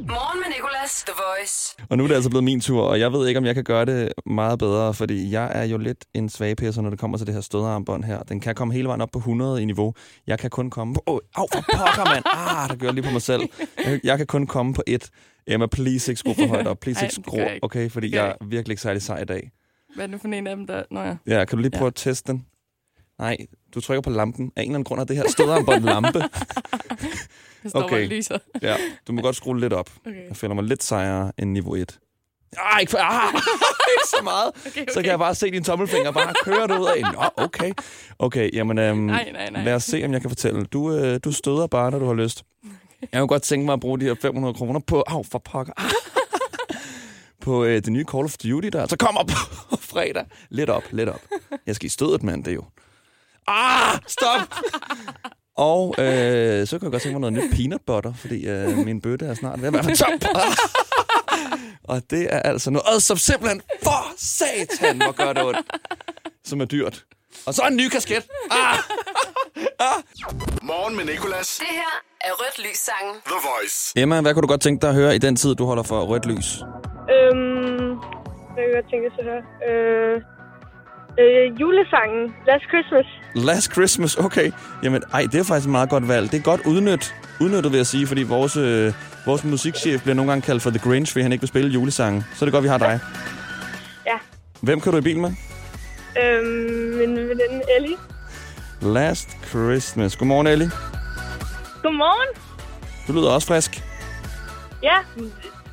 Morgen 0.00 0.38
med 0.40 0.48
Nicolas, 0.56 1.02
The 1.06 1.12
Voice. 1.16 1.76
Og 1.90 1.96
nu 1.96 2.04
er 2.04 2.08
det 2.08 2.14
altså 2.14 2.30
blevet 2.30 2.44
min 2.44 2.60
tur, 2.60 2.82
og 2.82 3.00
jeg 3.00 3.12
ved 3.12 3.28
ikke, 3.28 3.38
om 3.38 3.44
jeg 3.44 3.54
kan 3.54 3.64
gøre 3.64 3.84
det 3.84 4.12
meget 4.26 4.58
bedre, 4.58 4.94
fordi 4.94 5.30
jeg 5.30 5.50
er 5.54 5.64
jo 5.64 5.78
lidt 5.78 6.04
en 6.14 6.28
svagpisser, 6.28 6.82
når 6.82 6.90
det 6.90 6.98
kommer 6.98 7.18
til 7.18 7.26
det 7.26 7.34
her 7.34 7.40
stødarmbånd 7.40 8.04
her. 8.04 8.22
Den 8.22 8.40
kan 8.40 8.54
komme 8.54 8.74
hele 8.74 8.88
vejen 8.88 9.00
op 9.00 9.08
på 9.12 9.18
100 9.18 9.62
i 9.62 9.64
niveau. 9.64 9.94
Jeg 10.26 10.38
kan 10.38 10.50
kun 10.50 10.70
komme 10.70 10.94
på... 10.94 11.02
Åh, 11.06 11.14
oh, 11.14 11.20
au, 11.34 11.46
for 11.54 11.60
pokker, 11.76 12.04
mand! 12.14 12.24
Ah, 12.34 12.68
der 12.68 12.76
gør 12.76 12.86
jeg 12.86 12.94
lige 12.94 13.04
på 13.04 13.10
mig 13.10 13.22
selv. 13.22 13.42
Jeg, 13.84 14.00
jeg 14.04 14.16
kan 14.18 14.26
kun 14.26 14.46
komme 14.46 14.74
på 14.74 14.82
et. 14.86 15.10
Emma, 15.46 15.66
please 15.66 16.12
ikke 16.12 16.18
skru 16.18 16.34
for 16.34 16.46
højt 16.46 16.66
op. 16.66 16.78
Please 16.80 17.00
Ej, 17.00 17.04
ikke 17.06 17.16
det 17.16 17.24
skru, 17.26 17.40
okay? 17.62 17.90
Fordi 17.90 18.06
Det 18.10 18.16
jeg 18.16 18.26
er 18.40 18.44
virkelig 18.46 18.72
ikke 18.72 18.82
særlig 18.82 19.02
sej 19.02 19.18
i 19.20 19.24
dag. 19.24 19.50
Hvad 19.94 20.04
er 20.04 20.10
det 20.10 20.20
for 20.20 20.28
en 20.28 20.46
af 20.46 20.56
dem, 20.56 20.66
der... 20.66 20.82
Nå 20.90 21.00
ja. 21.00 21.16
Ja, 21.26 21.44
kan 21.44 21.58
du 21.58 21.62
lige 21.62 21.70
prøve 21.70 21.84
Ja. 21.84 21.88
at 21.88 21.94
teste 21.94 22.32
den? 22.32 22.46
Nej, 23.18 23.36
du 23.74 23.80
trykker 23.80 24.00
på 24.02 24.10
lampen. 24.10 24.52
Af 24.56 24.62
en 24.62 24.68
eller 24.68 24.74
anden 24.74 24.84
grund 24.84 25.00
er 25.00 25.04
det 25.04 25.16
her 25.16 25.24
stødarmbånd 25.28 25.84
lampe. 25.84 26.22
Jeg 27.64 27.70
står 27.70 27.82
okay. 27.82 28.08
lyser. 28.08 28.38
Ja, 28.62 28.76
du 29.06 29.12
må 29.12 29.22
godt 29.22 29.36
skrue 29.36 29.60
lidt 29.60 29.72
op. 29.72 29.90
Okay. 30.06 30.28
Jeg 30.28 30.36
føler 30.36 30.54
mig 30.54 30.64
lidt 30.64 30.82
sejere 30.82 31.32
end 31.38 31.50
niveau 31.50 31.74
1. 31.74 31.98
Ah, 32.58 32.80
ikke, 32.80 32.90
for, 32.90 32.98
ah, 32.98 33.34
ikke 33.96 34.08
så 34.08 34.20
meget. 34.24 34.48
Okay, 34.66 34.82
okay. 34.82 34.92
Så 34.92 35.02
kan 35.02 35.10
jeg 35.10 35.18
bare 35.18 35.34
se 35.34 35.50
din 35.50 35.64
tommelfinger 35.64 36.10
bare 36.10 36.34
køre 36.44 36.68
derud 36.68 36.86
af. 36.86 37.02
Nå, 37.12 37.44
okay. 37.44 37.72
Okay, 38.18 38.50
jamen 38.52 38.78
øhm, 38.78 38.98
Nej, 38.98 39.30
nej, 39.32 39.50
nej. 39.50 39.64
lad 39.64 39.74
os 39.74 39.84
se, 39.84 40.02
om 40.04 40.12
jeg 40.12 40.20
kan 40.20 40.30
fortælle. 40.30 40.64
Du, 40.64 40.92
øh, 40.92 41.20
du 41.24 41.32
støder 41.32 41.66
bare, 41.66 41.90
når 41.90 41.98
du 41.98 42.06
har 42.06 42.14
lyst. 42.14 42.42
Jeg 43.12 43.20
kunne 43.20 43.28
godt 43.28 43.42
tænke 43.42 43.66
mig 43.66 43.72
at 43.72 43.80
bruge 43.80 44.00
de 44.00 44.04
her 44.04 44.14
500 44.22 44.54
kroner 44.54 44.80
på... 44.80 45.04
Au, 45.06 45.22
for 45.22 45.38
pokker. 45.38 45.72
på 47.44 47.64
øh, 47.64 47.74
det 47.74 47.92
nye 47.92 48.04
Call 48.12 48.24
of 48.24 48.32
Duty, 48.36 48.68
der 48.68 48.80
altså 48.80 48.96
kommer 48.96 49.24
på 49.24 49.36
fredag. 49.92 50.24
Lidt 50.50 50.70
op, 50.70 50.82
lidt 50.90 51.08
op. 51.08 51.20
Jeg 51.66 51.74
skal 51.76 51.86
i 51.86 51.90
stødet, 51.90 52.22
mand, 52.22 52.44
det 52.44 52.50
er 52.50 52.54
jo. 52.54 52.64
Ah, 53.46 53.98
stop! 54.06 54.54
Og 55.56 55.94
øh, 55.98 56.66
så 56.66 56.78
kan 56.78 56.86
jeg 56.86 56.92
godt 56.92 57.02
tænke 57.02 57.18
mig 57.18 57.30
noget 57.30 57.44
nyt 57.44 57.56
peanut 57.56 57.80
butter, 57.86 58.12
fordi 58.14 58.46
øh, 58.48 58.78
min 58.78 59.00
bøtte 59.00 59.26
er 59.26 59.34
snart 59.34 59.60
ved 59.60 59.66
at 59.66 59.72
være 59.72 59.82
for 59.84 59.90
tom. 59.90 60.12
Og 61.92 62.02
det 62.10 62.34
er 62.34 62.38
altså 62.38 62.70
noget, 62.70 63.02
som 63.02 63.16
simpelthen 63.16 63.62
for 63.82 64.14
satan, 64.16 64.96
hvor 65.02 65.12
gør 65.12 65.32
det 65.32 65.42
ondt. 65.42 65.58
Som 66.44 66.60
er 66.60 66.64
dyrt. 66.64 67.04
Og 67.46 67.54
så 67.54 67.62
en 67.70 67.76
ny 67.76 67.88
kasket. 67.88 68.26
Ah! 68.50 68.78
Morgen 70.62 70.96
med 70.96 71.04
Nicolas. 71.04 71.56
Det 71.58 71.66
her 71.70 72.02
er 72.20 72.30
Rødt 72.32 72.58
Lys 72.58 72.78
sangen. 72.78 73.14
The 73.26 73.34
Voice. 73.48 73.92
Emma, 73.96 74.20
hvad 74.20 74.34
kunne 74.34 74.42
du 74.42 74.46
godt 74.46 74.60
tænke 74.60 74.82
dig 74.82 74.88
at 74.88 74.94
høre 74.94 75.14
i 75.14 75.18
den 75.18 75.36
tid, 75.36 75.54
du 75.54 75.64
holder 75.64 75.82
for 75.82 76.04
rødt 76.04 76.26
lys? 76.26 76.48
Øhm, 77.14 77.88
hvad 78.52 78.62
kan 78.64 78.66
jeg 78.66 78.74
godt 78.74 78.90
tænke 78.90 79.10
sig 79.16 79.24
at 79.24 79.26
høre? 79.30 79.42
Øh, 79.68 80.22
øh, 81.20 81.60
julesangen 81.60 82.34
Last 82.46 82.64
Christmas. 82.64 83.06
Last 83.34 83.72
Christmas, 83.72 84.16
okay. 84.16 84.50
Jamen, 84.82 85.02
ej, 85.12 85.22
det 85.32 85.34
er 85.40 85.44
faktisk 85.44 85.66
et 85.66 85.72
meget 85.72 85.90
godt 85.90 86.08
valg. 86.08 86.32
Det 86.32 86.38
er 86.38 86.42
godt 86.42 86.60
udnyt, 86.66 87.14
udnyttet, 87.40 87.72
vil 87.72 87.76
jeg 87.78 87.86
sige, 87.86 88.06
fordi 88.06 88.22
vores, 88.22 88.56
øh, 88.56 88.92
vores 89.26 89.44
musikchef 89.44 90.02
bliver 90.02 90.14
nogle 90.14 90.30
gange 90.32 90.42
kaldt 90.42 90.62
for 90.62 90.70
The 90.70 90.78
Grinch, 90.78 91.12
fordi 91.12 91.22
han 91.22 91.32
ikke 91.32 91.42
vil 91.42 91.48
spille 91.48 91.70
julesangen. 91.70 92.24
Så 92.34 92.44
er 92.44 92.46
det 92.46 92.52
godt, 92.52 92.64
vi 92.64 92.68
har 92.68 92.78
dig. 92.78 93.00
Ja. 94.06 94.16
Hvem 94.60 94.80
kan 94.80 94.92
du 94.92 94.98
i 94.98 95.00
bil 95.00 95.18
med? 95.18 95.30
Øhm, 96.22 96.46
min 96.98 97.16
veninde 97.16 97.62
Ellie. 97.76 97.96
Last 98.82 99.28
Christmas. 99.48 100.16
Godmorgen, 100.16 100.46
Ellie. 100.46 100.70
Godmorgen. 101.82 102.28
Du 103.08 103.12
lyder 103.12 103.30
også 103.30 103.46
frisk. 103.46 103.84
Ja, 104.82 104.94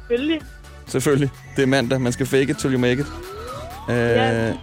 selvfølgelig. 0.07 0.41
Selvfølgelig. 0.87 1.29
Det 1.55 1.61
er 1.61 1.67
mandag. 1.67 2.01
Man 2.01 2.11
skal 2.11 2.25
fake 2.25 2.49
it 2.51 2.57
till 2.57 2.73
you 2.73 2.79
make 2.79 2.93
it. 3.01 3.07
Øh, 3.89 3.95
Ja, 3.95 4.53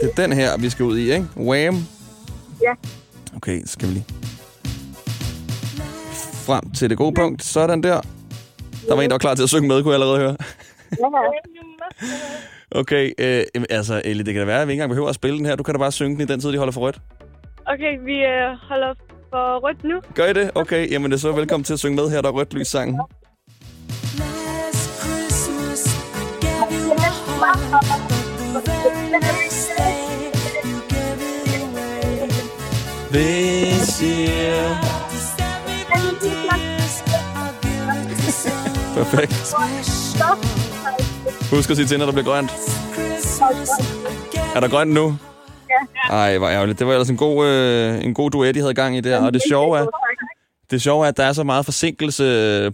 Det 0.00 0.10
er 0.10 0.22
den 0.22 0.32
her, 0.32 0.58
vi 0.58 0.70
skal 0.70 0.84
ud 0.84 0.98
i, 0.98 1.12
ikke? 1.12 1.26
Wham! 1.36 1.74
Ja. 2.62 2.72
Okay, 3.36 3.60
så 3.64 3.72
skal 3.72 3.88
vi 3.88 3.92
lige 3.92 4.06
frem 6.46 6.70
til 6.70 6.90
det 6.90 6.98
gode 6.98 7.14
punkt. 7.14 7.44
Sådan 7.44 7.82
der. 7.82 8.00
Der 8.88 8.94
var 8.94 9.02
en, 9.02 9.10
der 9.10 9.14
var 9.14 9.18
klar 9.18 9.34
til 9.34 9.42
at 9.42 9.48
synge 9.48 9.68
med, 9.68 9.82
kunne 9.82 9.94
jeg 9.94 10.02
allerede 10.02 10.18
høre. 10.18 10.36
Okay, 12.70 13.12
øh, 13.18 13.44
altså 13.70 14.02
Ellie, 14.04 14.24
det 14.24 14.34
kan 14.34 14.40
da 14.40 14.46
være, 14.46 14.62
at 14.62 14.68
vi 14.68 14.72
ikke 14.72 14.80
engang 14.80 14.90
behøver 14.90 15.08
at 15.08 15.14
spille 15.14 15.38
den 15.38 15.46
her. 15.46 15.56
Du 15.56 15.62
kan 15.62 15.74
da 15.74 15.78
bare 15.78 15.92
synge 15.92 16.14
den 16.14 16.22
i 16.22 16.26
den 16.26 16.40
tid, 16.40 16.52
de 16.52 16.58
holder 16.58 16.72
for 16.72 16.80
rødt. 16.80 16.98
Okay, 17.66 17.98
vi 18.04 18.14
øh, 18.14 18.56
holder 18.68 18.94
for 19.30 19.68
rødt 19.68 19.84
nu. 19.84 20.00
Gør 20.14 20.26
I 20.26 20.32
det? 20.32 20.50
Okay, 20.54 20.90
jamen 20.90 21.10
det 21.10 21.16
er 21.16 21.20
så 21.20 21.32
velkommen 21.32 21.64
til 21.64 21.72
at 21.72 21.78
synge 21.78 21.96
med 21.96 22.10
her, 22.10 22.20
der 22.22 22.28
er 22.28 22.32
rødt 22.32 22.54
lys 22.54 22.68
sangen. 22.68 23.00
This 28.56 28.85
year. 33.16 34.96
Perfekt. 38.96 39.54
Husk 41.50 41.70
at 41.70 41.76
sige 41.76 41.86
til, 41.86 41.98
når 41.98 42.06
der 42.06 42.12
bliver 42.12 42.24
grønt. 42.24 42.50
Er 44.56 44.60
der 44.60 44.68
grønt 44.68 44.94
nu? 44.94 45.16
Ja. 45.70 46.14
Ej, 46.16 46.38
hvor 46.38 46.48
ærgerligt. 46.48 46.78
Det 46.78 46.86
var 46.86 46.92
ellers 46.92 47.10
en 47.10 47.16
god, 47.16 47.46
øh, 47.46 48.04
en 48.04 48.14
god 48.14 48.30
duet, 48.30 48.54
de 48.54 48.60
havde 48.60 48.74
gang 48.74 48.96
i 48.96 49.00
der. 49.00 49.26
Og 49.26 49.34
det 49.34 49.42
sjove 49.48 49.78
er, 49.78 49.86
det 50.70 50.82
sjove 50.82 51.04
er, 51.04 51.08
at 51.08 51.16
der 51.16 51.24
er 51.24 51.32
så 51.32 51.44
meget 51.44 51.64
forsinkelse 51.64 52.24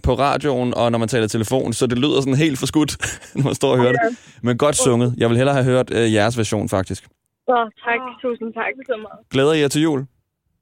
på 0.03 0.13
radioen, 0.13 0.73
og 0.73 0.91
når 0.91 0.99
man 0.99 1.07
taler 1.07 1.27
telefon, 1.27 1.73
så 1.73 1.87
det 1.87 1.97
lyder 1.97 2.21
sådan 2.21 2.35
helt 2.35 2.59
forskudt, 2.59 2.97
når 3.35 3.43
man 3.43 3.55
står 3.55 3.71
og 3.71 3.77
hører 3.77 3.91
det. 3.91 4.17
Men 4.41 4.57
godt 4.57 4.75
sunget. 4.75 5.13
Jeg 5.17 5.29
vil 5.29 5.37
hellere 5.37 5.55
have 5.55 5.65
hørt 5.65 5.91
øh, 5.93 6.13
jeres 6.13 6.37
version, 6.37 6.69
faktisk. 6.69 7.03
Så 7.45 7.71
tak, 7.85 7.99
tusind 8.21 8.53
tak 8.53 8.73
så 8.85 8.97
meget. 8.97 9.29
Glæder 9.31 9.53
I 9.53 9.59
jer 9.59 9.67
til 9.67 9.81
jul? 9.81 10.05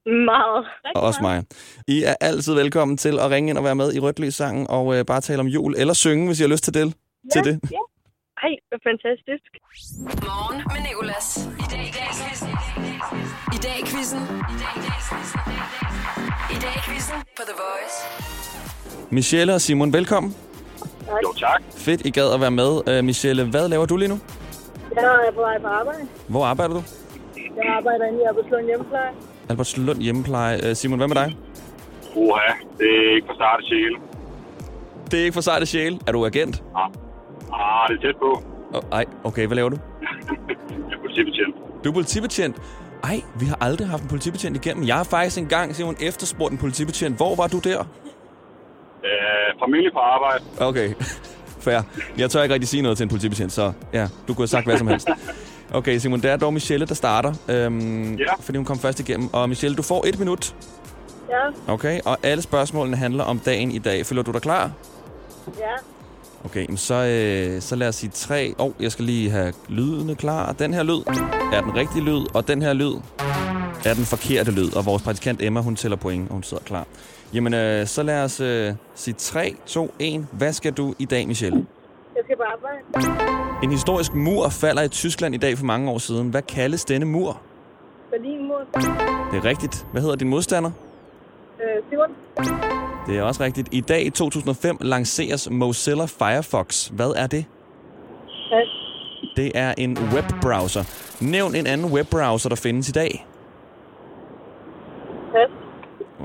Meget. 0.05 0.65
Og 0.95 1.01
også 1.01 1.19
mig. 1.21 1.43
I 1.87 2.03
er 2.03 2.15
altid 2.21 2.53
velkommen 2.53 2.97
til 2.97 3.19
at 3.19 3.31
ringe 3.31 3.49
ind 3.49 3.57
og 3.57 3.63
være 3.63 3.75
med 3.75 3.93
i 3.93 3.99
Rødt 3.99 4.33
sangen 4.33 4.67
og 4.69 4.95
øh, 4.95 5.05
bare 5.05 5.21
tale 5.21 5.39
om 5.39 5.47
jul, 5.47 5.75
eller 5.77 5.93
synge, 5.93 6.27
hvis 6.27 6.39
I 6.39 6.43
har 6.43 6.49
lyst 6.49 6.63
til 6.63 6.73
det. 6.73 6.93
Til 7.33 7.43
det. 7.43 7.59
Ja. 7.71 7.77
Ej, 8.43 8.49
det 8.69 8.75
er 8.79 8.83
fantastisk. 8.91 9.51
Morgen 10.27 10.57
med 10.73 10.81
Nicolas. 10.89 11.27
I 11.63 11.65
dag 11.73 11.83
i 11.87 11.91
quizzen. 11.93 12.49
I 13.55 13.57
dag 13.65 13.75
i 13.79 13.85
quizzen. 13.91 14.21
I 16.55 16.57
dag 16.63 16.73
i 16.75 16.81
quizzen 16.87 17.17
på 17.37 17.43
The 17.49 17.55
Voice. 17.63 17.97
Michelle 19.11 19.53
og 19.53 19.61
Simon, 19.61 19.93
velkommen. 19.93 20.35
Jo, 21.23 21.33
tak. 21.39 21.61
Fedt, 21.77 22.05
I 22.05 22.09
gad 22.09 22.33
at 22.33 22.41
være 22.41 22.51
med. 22.51 22.97
Uh, 22.99 23.05
Michelle, 23.05 23.49
hvad 23.49 23.69
laver 23.69 23.85
du 23.85 23.97
lige 23.97 24.09
nu? 24.09 24.19
Jeg 24.95 25.03
er 25.27 25.31
på 25.31 25.41
vej 25.41 25.59
på 25.59 25.67
arbejde. 25.67 26.07
Hvor 26.27 26.45
arbejder 26.45 26.73
du? 26.73 26.83
Jeg 27.55 27.65
arbejder 27.77 28.05
inde 28.05 28.19
i 28.19 28.23
Albertslund 28.29 28.65
Hjemmepleje. 28.65 29.11
Albertslund 29.49 30.01
Hjemmepleje. 30.01 30.69
Uh, 30.69 30.75
Simon, 30.75 30.99
hvad 30.99 31.07
med 31.07 31.15
dig? 31.15 31.37
Uha, 32.15 32.53
det 32.77 32.87
er 32.87 33.15
ikke 33.15 33.27
for 33.27 33.35
starte 33.35 33.63
sjæle. 33.67 33.97
Det 35.11 35.19
er 35.19 35.23
ikke 35.23 35.33
for 35.33 35.41
sejt 35.41 35.67
sjæl. 35.67 36.01
Er 36.07 36.11
du 36.11 36.25
agent? 36.25 36.63
Ah, 36.75 37.89
det 37.89 37.97
er 37.97 38.01
tæt 38.01 38.15
på. 38.19 38.43
Oh, 38.73 38.81
ej, 38.91 39.05
okay, 39.23 39.47
hvad 39.47 39.55
laver 39.55 39.69
du? 39.69 39.77
Jeg 40.89 40.97
er 40.97 40.99
politibetjent. 41.01 41.55
Du 41.83 41.89
er 41.89 41.93
politibetjent. 41.93 42.55
Ej, 43.03 43.21
vi 43.39 43.45
har 43.45 43.57
aldrig 43.61 43.87
haft 43.87 44.03
en 44.03 44.09
politibetjent 44.09 44.65
igennem. 44.65 44.87
Jeg 44.87 44.95
har 44.95 45.03
faktisk 45.03 45.37
engang, 45.37 45.75
Simon, 45.75 45.95
efterspurgt 45.99 46.51
en 46.51 46.57
politibetjent. 46.57 47.17
Hvor 47.17 47.35
var 47.35 47.47
du 47.47 47.59
der? 47.59 47.79
Øh, 49.03 49.59
familie 49.65 49.91
på 49.91 49.99
arbejde. 49.99 50.43
Okay, 50.59 50.93
fair. 51.65 51.81
Jeg 52.17 52.29
tør 52.29 52.43
ikke 52.43 52.53
rigtig 52.53 52.69
sige 52.69 52.81
noget 52.81 52.97
til 52.97 53.03
en 53.03 53.09
politibetjent, 53.09 53.51
så 53.51 53.73
ja, 53.93 54.07
du 54.27 54.33
kunne 54.33 54.41
have 54.43 54.47
sagt 54.47 54.65
hvad 54.65 54.77
som 54.77 54.87
helst. 54.87 55.09
Okay, 55.73 55.97
Simon, 55.97 56.21
det 56.21 56.31
er 56.31 56.37
dog 56.37 56.53
Michelle, 56.53 56.85
der 56.85 56.95
starter, 56.95 57.33
øhm, 57.49 58.13
Ja. 58.15 58.25
fordi 58.39 58.57
hun 58.57 58.65
kom 58.65 58.79
først 58.79 58.99
igennem. 58.99 59.33
Og 59.33 59.49
Michelle, 59.49 59.75
du 59.77 59.81
får 59.81 60.05
et 60.07 60.19
minut, 60.19 60.55
Ja, 61.29 61.73
okay? 61.73 61.99
Og 62.05 62.17
alle 62.23 62.41
spørgsmålene 62.41 62.97
handler 62.97 63.23
om 63.23 63.39
dagen 63.39 63.71
i 63.71 63.77
dag. 63.79 64.05
Føler 64.05 64.21
du 64.21 64.31
dig 64.31 64.41
klar? 64.41 64.71
ja. 65.59 65.63
Okay, 66.45 66.67
så, 66.75 66.93
øh, 66.93 67.61
så 67.61 67.75
lad 67.75 67.87
os 67.87 67.95
sige 67.95 68.09
tre. 68.13 68.53
Åh, 68.59 68.65
oh, 68.65 68.71
jeg 68.79 68.91
skal 68.91 69.05
lige 69.05 69.29
have 69.29 69.53
lydene 69.69 70.15
klar. 70.15 70.51
Den 70.51 70.73
her 70.73 70.83
lyd 70.83 71.01
er 71.53 71.61
den 71.61 71.75
rigtige 71.75 72.03
lyd, 72.03 72.25
og 72.33 72.47
den 72.47 72.61
her 72.61 72.73
lyd 72.73 72.93
er 73.85 73.93
den 73.93 74.05
forkerte 74.05 74.51
lyd. 74.51 74.75
Og 74.75 74.85
vores 74.85 75.03
praktikant 75.03 75.41
Emma, 75.41 75.59
hun 75.61 75.75
tæller 75.75 75.97
point, 75.97 76.27
og 76.29 76.33
hun 76.33 76.43
sidder 76.43 76.63
klar. 76.63 76.85
Jamen, 77.33 77.53
øh, 77.53 77.87
så 77.87 78.03
lad 78.03 78.23
os 78.23 78.39
øh, 78.39 78.73
sige 78.95 79.13
3, 79.17 79.55
2, 79.65 79.93
1. 79.99 80.27
Hvad 80.31 80.53
skal 80.53 80.73
du 80.73 80.93
i 80.99 81.05
dag, 81.05 81.27
Michelle? 81.27 81.65
Jeg 82.21 82.25
skal 82.25 82.37
på 82.37 82.43
arbejde. 82.43 83.63
En 83.63 83.71
historisk 83.71 84.13
mur 84.13 84.49
falder 84.49 84.81
i 84.81 84.87
Tyskland 84.87 85.35
i 85.35 85.37
dag 85.37 85.57
for 85.57 85.65
mange 85.65 85.91
år 85.91 85.97
siden. 85.97 86.29
Hvad 86.29 86.41
kaldes 86.41 86.85
denne 86.85 87.05
mur? 87.05 87.41
Berlinmur. 88.11 88.59
Det 89.31 89.37
er 89.37 89.45
rigtigt. 89.45 89.87
Hvad 89.91 90.01
hedder 90.01 90.15
din 90.15 90.29
modstander? 90.29 90.71
Øh, 91.61 91.83
Simon. 91.89 92.09
Det 93.07 93.17
er 93.17 93.23
også 93.23 93.43
rigtigt. 93.43 93.69
I 93.71 93.81
dag 93.81 94.05
i 94.05 94.09
2005 94.09 94.77
lanceres 94.81 95.49
Mozilla 95.51 96.05
Firefox. 96.05 96.87
Hvad 96.87 97.13
er 97.17 97.27
det? 97.27 97.45
Pas. 98.51 98.67
Det 99.35 99.51
er 99.55 99.73
en 99.77 99.97
webbrowser. 100.13 100.83
Nævn 101.21 101.55
en 101.55 101.67
anden 101.67 101.91
webbrowser, 101.91 102.49
der 102.49 102.55
findes 102.55 102.89
i 102.89 102.91
dag. 102.91 103.27
Pas. 105.31 105.60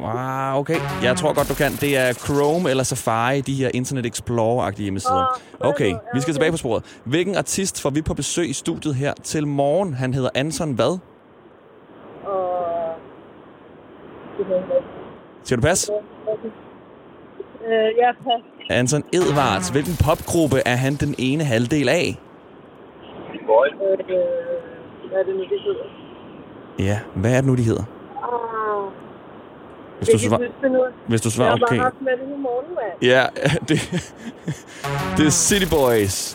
Wow, 0.00 0.60
okay. 0.60 0.80
Jeg 1.02 1.16
tror 1.16 1.34
godt, 1.34 1.48
du 1.48 1.54
kan. 1.54 1.72
Det 1.72 1.96
er 1.96 2.12
Chrome 2.12 2.70
eller 2.70 2.82
Safari, 2.82 3.40
de 3.40 3.54
her 3.54 3.70
Internet 3.74 4.06
Explorer-agtige 4.06 4.82
hjemmesider. 4.82 5.40
Okay, 5.60 5.94
vi 6.14 6.20
skal 6.20 6.34
tilbage 6.34 6.50
på 6.50 6.56
sporet. 6.56 7.00
Hvilken 7.04 7.36
artist 7.36 7.82
får 7.82 7.90
vi 7.90 8.02
på 8.02 8.14
besøg 8.14 8.48
i 8.48 8.52
studiet 8.52 8.94
her 8.94 9.12
til 9.22 9.46
morgen? 9.46 9.94
Han 9.94 10.14
hedder 10.14 10.30
Anton 10.34 10.72
hvad? 10.72 10.98
Og... 12.24 12.94
Siger 15.44 15.56
du 15.56 15.62
pas? 15.62 15.90
Øh, 17.68 17.88
ja, 17.98 18.12
pas. 18.12 18.42
Anton 18.70 19.02
Edvards. 19.12 19.68
Hvilken 19.68 19.96
popgruppe 20.04 20.56
er 20.66 20.76
han 20.76 20.94
den 20.94 21.14
ene 21.18 21.44
halvdel 21.44 21.88
af? 21.88 22.18
Boy. 23.46 23.66
Øh, 23.66 23.98
hvad 25.10 25.20
er 25.20 25.24
det 25.24 25.34
nu, 25.34 25.42
det 25.42 25.60
hedder? 25.64 25.84
Ja, 26.78 27.00
hvad 27.14 27.32
er 27.32 27.36
det 27.36 27.44
nu, 27.44 27.54
de 27.54 27.62
hedder? 27.62 27.82
Hvis 29.98 30.08
jeg 30.08 30.14
du, 30.14 30.18
kan 30.18 30.28
svar, 30.28 30.92
hvis 31.06 31.20
du 31.20 31.26
Jeg 31.26 31.32
svarer 31.32 31.50
har 31.50 31.56
bare 31.56 31.66
okay. 31.70 31.80
haft 31.82 32.00
med 32.00 32.12
det 32.12 32.34
i 32.36 32.40
morgen, 32.40 32.74
mand. 32.74 33.02
Ja, 33.02 33.26
det, 33.68 33.78
det 35.16 35.26
er 35.26 35.30
City 35.30 35.66
Boys. 35.70 36.34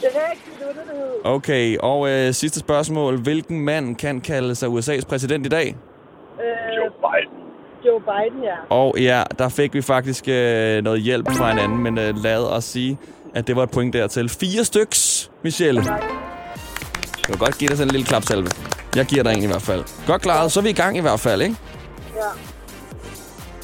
Det 0.00 0.08
er 0.14 0.20
rigtigt, 0.30 0.58
det 0.58 0.66
det. 0.76 1.02
Okay, 1.24 1.76
og 1.80 2.10
øh, 2.10 2.32
sidste 2.32 2.60
spørgsmål. 2.60 3.22
Hvilken 3.22 3.60
mand 3.60 3.96
kan 3.96 4.20
kalde 4.20 4.54
sig 4.54 4.68
USA's 4.68 5.06
præsident 5.08 5.46
i 5.46 5.48
dag? 5.48 5.66
Øh, 5.68 6.76
Joe 6.76 6.90
Biden. 6.90 7.42
Joe 7.86 8.00
Biden, 8.00 8.42
ja. 8.42 8.56
Og 8.68 8.94
ja, 8.98 9.22
der 9.38 9.48
fik 9.48 9.74
vi 9.74 9.82
faktisk 9.82 10.28
øh, 10.28 10.82
noget 10.84 11.00
hjælp 11.00 11.26
fra 11.36 11.52
en 11.52 11.58
anden, 11.58 11.78
men 11.78 11.98
øh, 11.98 12.16
lad 12.16 12.44
os 12.44 12.64
sige, 12.64 12.98
at 13.34 13.46
det 13.46 13.56
var 13.56 13.62
et 13.62 13.70
point 13.70 13.92
dertil. 13.92 14.28
Fire 14.28 14.64
styks, 14.64 15.30
Michelle. 15.42 15.82
Jeg 15.82 17.28
vil 17.28 17.38
godt 17.38 17.58
give 17.58 17.68
dig 17.68 17.76
sådan 17.76 17.88
en 17.88 17.92
lille 17.92 18.06
klapsalve. 18.06 18.48
Jeg 18.96 19.04
giver 19.06 19.22
dig 19.22 19.32
en 19.32 19.42
i 19.42 19.46
hvert 19.46 19.62
fald. 19.62 19.84
Godt 20.06 20.22
klaret, 20.22 20.52
så 20.52 20.60
er 20.60 20.64
vi 20.64 20.70
i 20.70 20.72
gang 20.72 20.96
i 20.96 21.00
hvert 21.00 21.20
fald, 21.20 21.42
ikke? 21.42 21.56
Ja. 22.14 22.20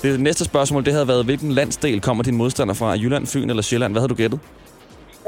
Det 0.03 0.21
næste 0.21 0.45
spørgsmål, 0.45 0.85
det 0.85 0.93
havde 0.93 1.09
været, 1.09 1.25
hvilken 1.25 1.53
landsdel 1.53 2.01
kommer 2.01 2.25
din 2.25 2.37
modstander 2.37 2.75
fra? 2.75 2.91
Jylland, 2.91 3.27
Fyn 3.27 3.51
eller 3.51 3.63
Sjælland? 3.63 3.93
Hvad 3.93 4.01
havde 4.01 4.09
du 4.09 4.15
gættet? 4.15 4.41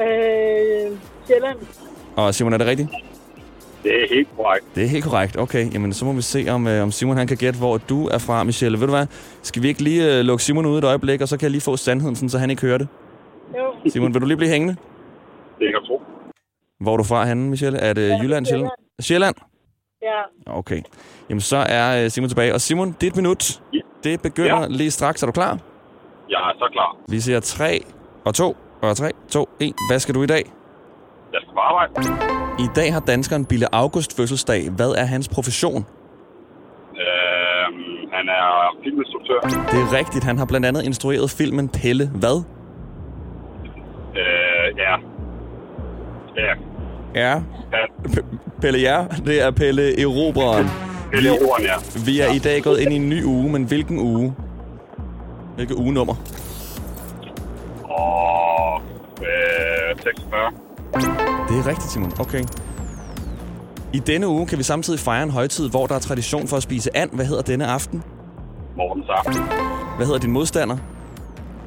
Øh, 0.00 0.96
Sjælland. 1.26 1.58
Og 2.16 2.34
Simon, 2.34 2.52
er 2.52 2.58
det 2.58 2.66
rigtigt? 2.66 2.88
Det 3.82 4.02
er 4.02 4.06
helt 4.14 4.28
korrekt. 4.36 4.64
Det 4.74 4.82
er 4.84 4.88
helt 4.88 5.04
korrekt. 5.04 5.36
Okay, 5.38 5.72
jamen 5.74 5.92
så 5.92 6.04
må 6.04 6.12
vi 6.12 6.22
se, 6.22 6.46
om, 6.48 6.66
øh, 6.66 6.82
om 6.82 6.90
Simon 6.90 7.16
han 7.16 7.26
kan 7.26 7.36
gætte, 7.36 7.58
hvor 7.58 7.78
du 7.78 8.06
er 8.06 8.18
fra, 8.18 8.44
Michelle. 8.44 8.80
Ved 8.80 8.86
du 8.86 8.92
hvad? 8.92 9.06
Skal 9.42 9.62
vi 9.62 9.68
ikke 9.68 9.82
lige 9.82 10.18
øh, 10.18 10.24
lukke 10.24 10.44
Simon 10.44 10.66
ud 10.66 10.78
et 10.78 10.84
øjeblik, 10.84 11.20
og 11.20 11.28
så 11.28 11.36
kan 11.36 11.44
jeg 11.44 11.50
lige 11.50 11.60
få 11.60 11.76
sandheden, 11.76 12.16
sådan, 12.16 12.28
så 12.28 12.38
han 12.38 12.50
ikke 12.50 12.62
hører 12.62 12.78
det? 12.78 12.88
Jo. 13.58 13.90
Simon, 13.90 14.14
vil 14.14 14.22
du 14.22 14.26
lige 14.26 14.36
blive 14.36 14.50
hængende? 14.50 14.76
Det 15.58 15.66
kan 15.66 15.72
jeg 15.72 15.86
tro. 15.86 16.02
Hvor 16.80 16.92
er 16.92 16.96
du 16.96 17.02
fra 17.02 17.24
henne, 17.24 17.50
Michelle? 17.50 17.78
Er 17.78 17.92
det 17.92 18.18
Jylland, 18.22 18.46
Sjælland? 18.46 18.70
Sjælland? 19.00 19.34
Ja. 20.02 20.52
Okay. 20.58 20.82
Jamen 21.30 21.40
så 21.40 21.56
er 21.56 22.04
øh, 22.04 22.10
Simon 22.10 22.28
tilbage. 22.28 22.54
Og 22.54 22.60
Simon, 22.60 22.96
dit 23.00 23.16
minut, 23.16 23.60
det 24.04 24.22
begynder 24.22 24.60
Ja. 24.60 24.66
lige 24.68 24.90
straks. 24.90 25.22
Er 25.22 25.26
du 25.26 25.32
klar? 25.32 25.58
Jeg 26.30 26.36
er 26.38 26.52
så 26.58 26.68
klar. 26.72 26.96
Vi 27.08 27.20
siger 27.20 27.40
3 27.40 27.84
og 28.24 28.34
2 28.34 28.56
og 28.82 28.96
3, 28.96 29.10
2, 29.28 29.48
1. 29.60 29.72
Hvad 29.90 29.98
skal 29.98 30.14
du 30.14 30.22
i 30.22 30.26
dag? 30.26 30.42
Jeg 31.32 31.40
skal 31.42 31.52
på 31.54 31.60
arbejde. 31.60 31.92
I 32.58 32.66
dag 32.76 32.92
har 32.92 33.00
danskeren 33.00 33.44
Bille 33.44 33.74
August 33.74 34.16
fødselsdag. 34.16 34.70
Hvad 34.70 34.90
er 34.90 35.04
hans 35.04 35.28
profession? 35.28 35.86
Øh, 36.92 37.66
han 38.12 38.28
er 38.28 38.76
filminstruktør. 38.84 39.40
Det 39.72 39.80
er 39.80 39.98
rigtigt. 39.98 40.24
Han 40.24 40.38
har 40.38 40.44
blandt 40.46 40.66
andet 40.66 40.82
instrueret 40.84 41.30
filmen 41.30 41.68
Pelle. 41.68 42.08
Hvad? 42.08 42.42
Øh, 44.16 44.78
ja. 44.78 44.94
Ja. 46.36 46.54
Ja. 47.14 47.34
ja. 47.72 47.84
Pelle 48.60 48.78
ja. 48.78 49.04
Det 49.26 49.42
er 49.42 49.50
Pelle 49.50 50.00
Erobreren. 50.02 50.89
Pelle 51.12 51.28
Erobreren, 51.28 51.64
ja. 51.64 51.74
Vi 52.04 52.20
er 52.20 52.32
i 52.32 52.38
dag 52.38 52.62
gået 52.62 52.80
ind 52.80 52.92
i 52.92 52.96
en 52.96 53.08
ny 53.08 53.24
uge, 53.24 53.50
men 53.52 53.64
hvilken 53.64 53.98
uge? 53.98 54.34
Hvilket 55.54 55.74
ugenummer? 55.74 56.14
Og 57.84 58.82
øh, 59.20 60.02
46. 60.02 60.40
Det 61.48 61.58
er 61.58 61.66
rigtigt, 61.66 61.92
Simon. 61.92 62.12
Okay. 62.20 62.44
I 63.92 63.98
denne 63.98 64.28
uge 64.28 64.46
kan 64.46 64.58
vi 64.58 64.62
samtidig 64.62 65.00
fejre 65.00 65.22
en 65.22 65.30
højtid, 65.30 65.70
hvor 65.70 65.86
der 65.86 65.94
er 65.94 65.98
tradition 65.98 66.48
for 66.48 66.56
at 66.56 66.62
spise 66.62 66.96
and. 66.96 67.10
Hvad 67.12 67.26
hedder 67.26 67.42
denne 67.42 67.66
aften? 67.66 68.02
Morgens 68.76 69.06
aften. 69.08 69.42
Hvad 69.96 70.06
hedder 70.06 70.20
din 70.20 70.30
modstander? 70.30 70.76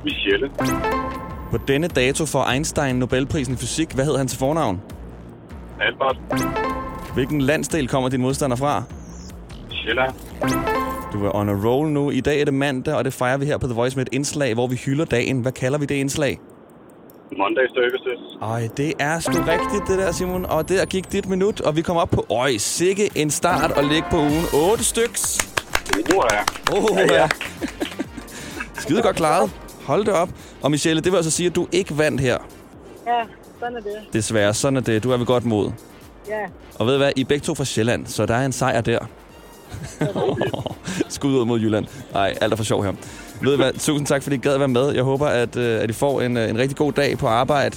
Michelle. 0.03 0.49
På 1.51 1.57
denne 1.67 1.87
dato 1.87 2.25
får 2.25 2.51
Einstein 2.51 2.95
Nobelprisen 2.95 3.53
i 3.53 3.57
fysik. 3.57 3.91
Hvad 3.93 4.05
hedder 4.05 4.17
han 4.17 4.27
til 4.27 4.39
fornavn? 4.39 4.81
Albert. 5.81 6.17
Hvilken 7.13 7.41
landsdel 7.41 7.87
kommer 7.87 8.09
din 8.09 8.21
modstander 8.21 8.55
fra? 8.55 8.83
Sjælland. 9.83 10.13
Du 11.13 11.25
er 11.25 11.35
on 11.35 11.49
a 11.49 11.53
roll 11.53 11.89
nu. 11.89 12.11
I 12.11 12.19
dag 12.19 12.41
er 12.41 12.45
det 12.45 12.53
mandag, 12.53 12.95
og 12.95 13.05
det 13.05 13.13
fejrer 13.13 13.37
vi 13.37 13.45
her 13.45 13.57
på 13.57 13.67
The 13.67 13.75
Voice 13.75 13.97
med 13.97 14.05
et 14.05 14.13
indslag, 14.13 14.53
hvor 14.53 14.67
vi 14.67 14.75
hylder 14.75 15.05
dagen. 15.05 15.41
Hvad 15.41 15.51
kalder 15.51 15.77
vi 15.79 15.85
det 15.85 15.95
indslag? 15.95 16.39
Monday 17.37 17.67
Services. 17.75 18.19
Ej, 18.41 18.69
det 18.77 18.93
er 18.99 19.19
sgu 19.19 19.33
rigtigt, 19.33 19.87
det 19.87 19.97
der, 19.97 20.11
Simon. 20.11 20.45
Og 20.45 20.69
der 20.69 20.85
gik 20.85 21.11
dit 21.11 21.29
minut, 21.29 21.61
og 21.61 21.75
vi 21.75 21.81
kom 21.81 21.97
op 21.97 22.09
på... 22.09 22.25
Øj, 22.29 22.57
sikke 22.57 23.09
en 23.15 23.31
start 23.31 23.71
og 23.71 23.83
ligge 23.83 24.07
på 24.11 24.17
ugen. 24.17 24.45
8 24.71 24.83
styks. 24.83 25.37
Uh, 25.97 26.23
ja. 26.31 26.77
Oh, 26.77 26.97
ja, 26.97 27.13
ja. 27.13 27.29
Skide 28.81 29.01
godt 29.01 29.15
klaret. 29.15 29.51
Hold 29.85 30.05
det 30.05 30.13
op. 30.13 30.29
Og 30.61 30.71
Michelle, 30.71 31.01
det 31.01 31.11
vil 31.11 31.17
altså 31.17 31.31
sige, 31.31 31.47
at 31.47 31.55
du 31.55 31.67
ikke 31.71 31.97
vandt 31.97 32.21
her. 32.21 32.37
Ja, 33.07 33.23
sådan 33.59 33.77
er 33.77 33.81
det. 33.81 34.13
Desværre, 34.13 34.53
sådan 34.53 34.77
er 34.77 34.81
det. 34.81 35.03
Du 35.03 35.11
er 35.11 35.17
ved 35.17 35.25
godt 35.25 35.45
mod. 35.45 35.71
Ja. 36.27 36.45
Og 36.79 36.85
ved 36.85 36.93
du 36.93 36.97
hvad, 36.97 37.11
I 37.15 37.21
er 37.21 37.25
begge 37.25 37.43
to 37.43 37.55
fra 37.55 37.65
Sjælland, 37.65 38.05
så 38.05 38.25
der 38.25 38.35
er 38.35 38.45
en 38.45 38.51
sejr 38.51 38.81
der. 38.81 38.99
Skud 41.15 41.33
ud 41.39 41.45
mod 41.45 41.59
Jylland. 41.59 41.85
Nej, 42.13 42.33
alt 42.41 42.53
er 42.53 42.57
for 42.57 42.63
sjov 42.63 42.83
her. 42.83 42.93
Ved 43.41 43.51
du 43.51 43.57
hvad, 43.63 43.73
tusind 43.73 44.07
tak, 44.07 44.23
fordi 44.23 44.35
I 44.35 44.39
gad 44.39 44.57
være 44.57 44.67
med. 44.67 44.91
Jeg 44.91 45.03
håber, 45.03 45.25
at, 45.25 45.55
øh, 45.57 45.81
at 45.83 45.89
I 45.89 45.93
får 45.93 46.21
en, 46.21 46.37
øh, 46.37 46.49
en 46.49 46.57
rigtig 46.57 46.77
god 46.77 46.91
dag 46.91 47.17
på 47.17 47.27
arbejde. 47.27 47.75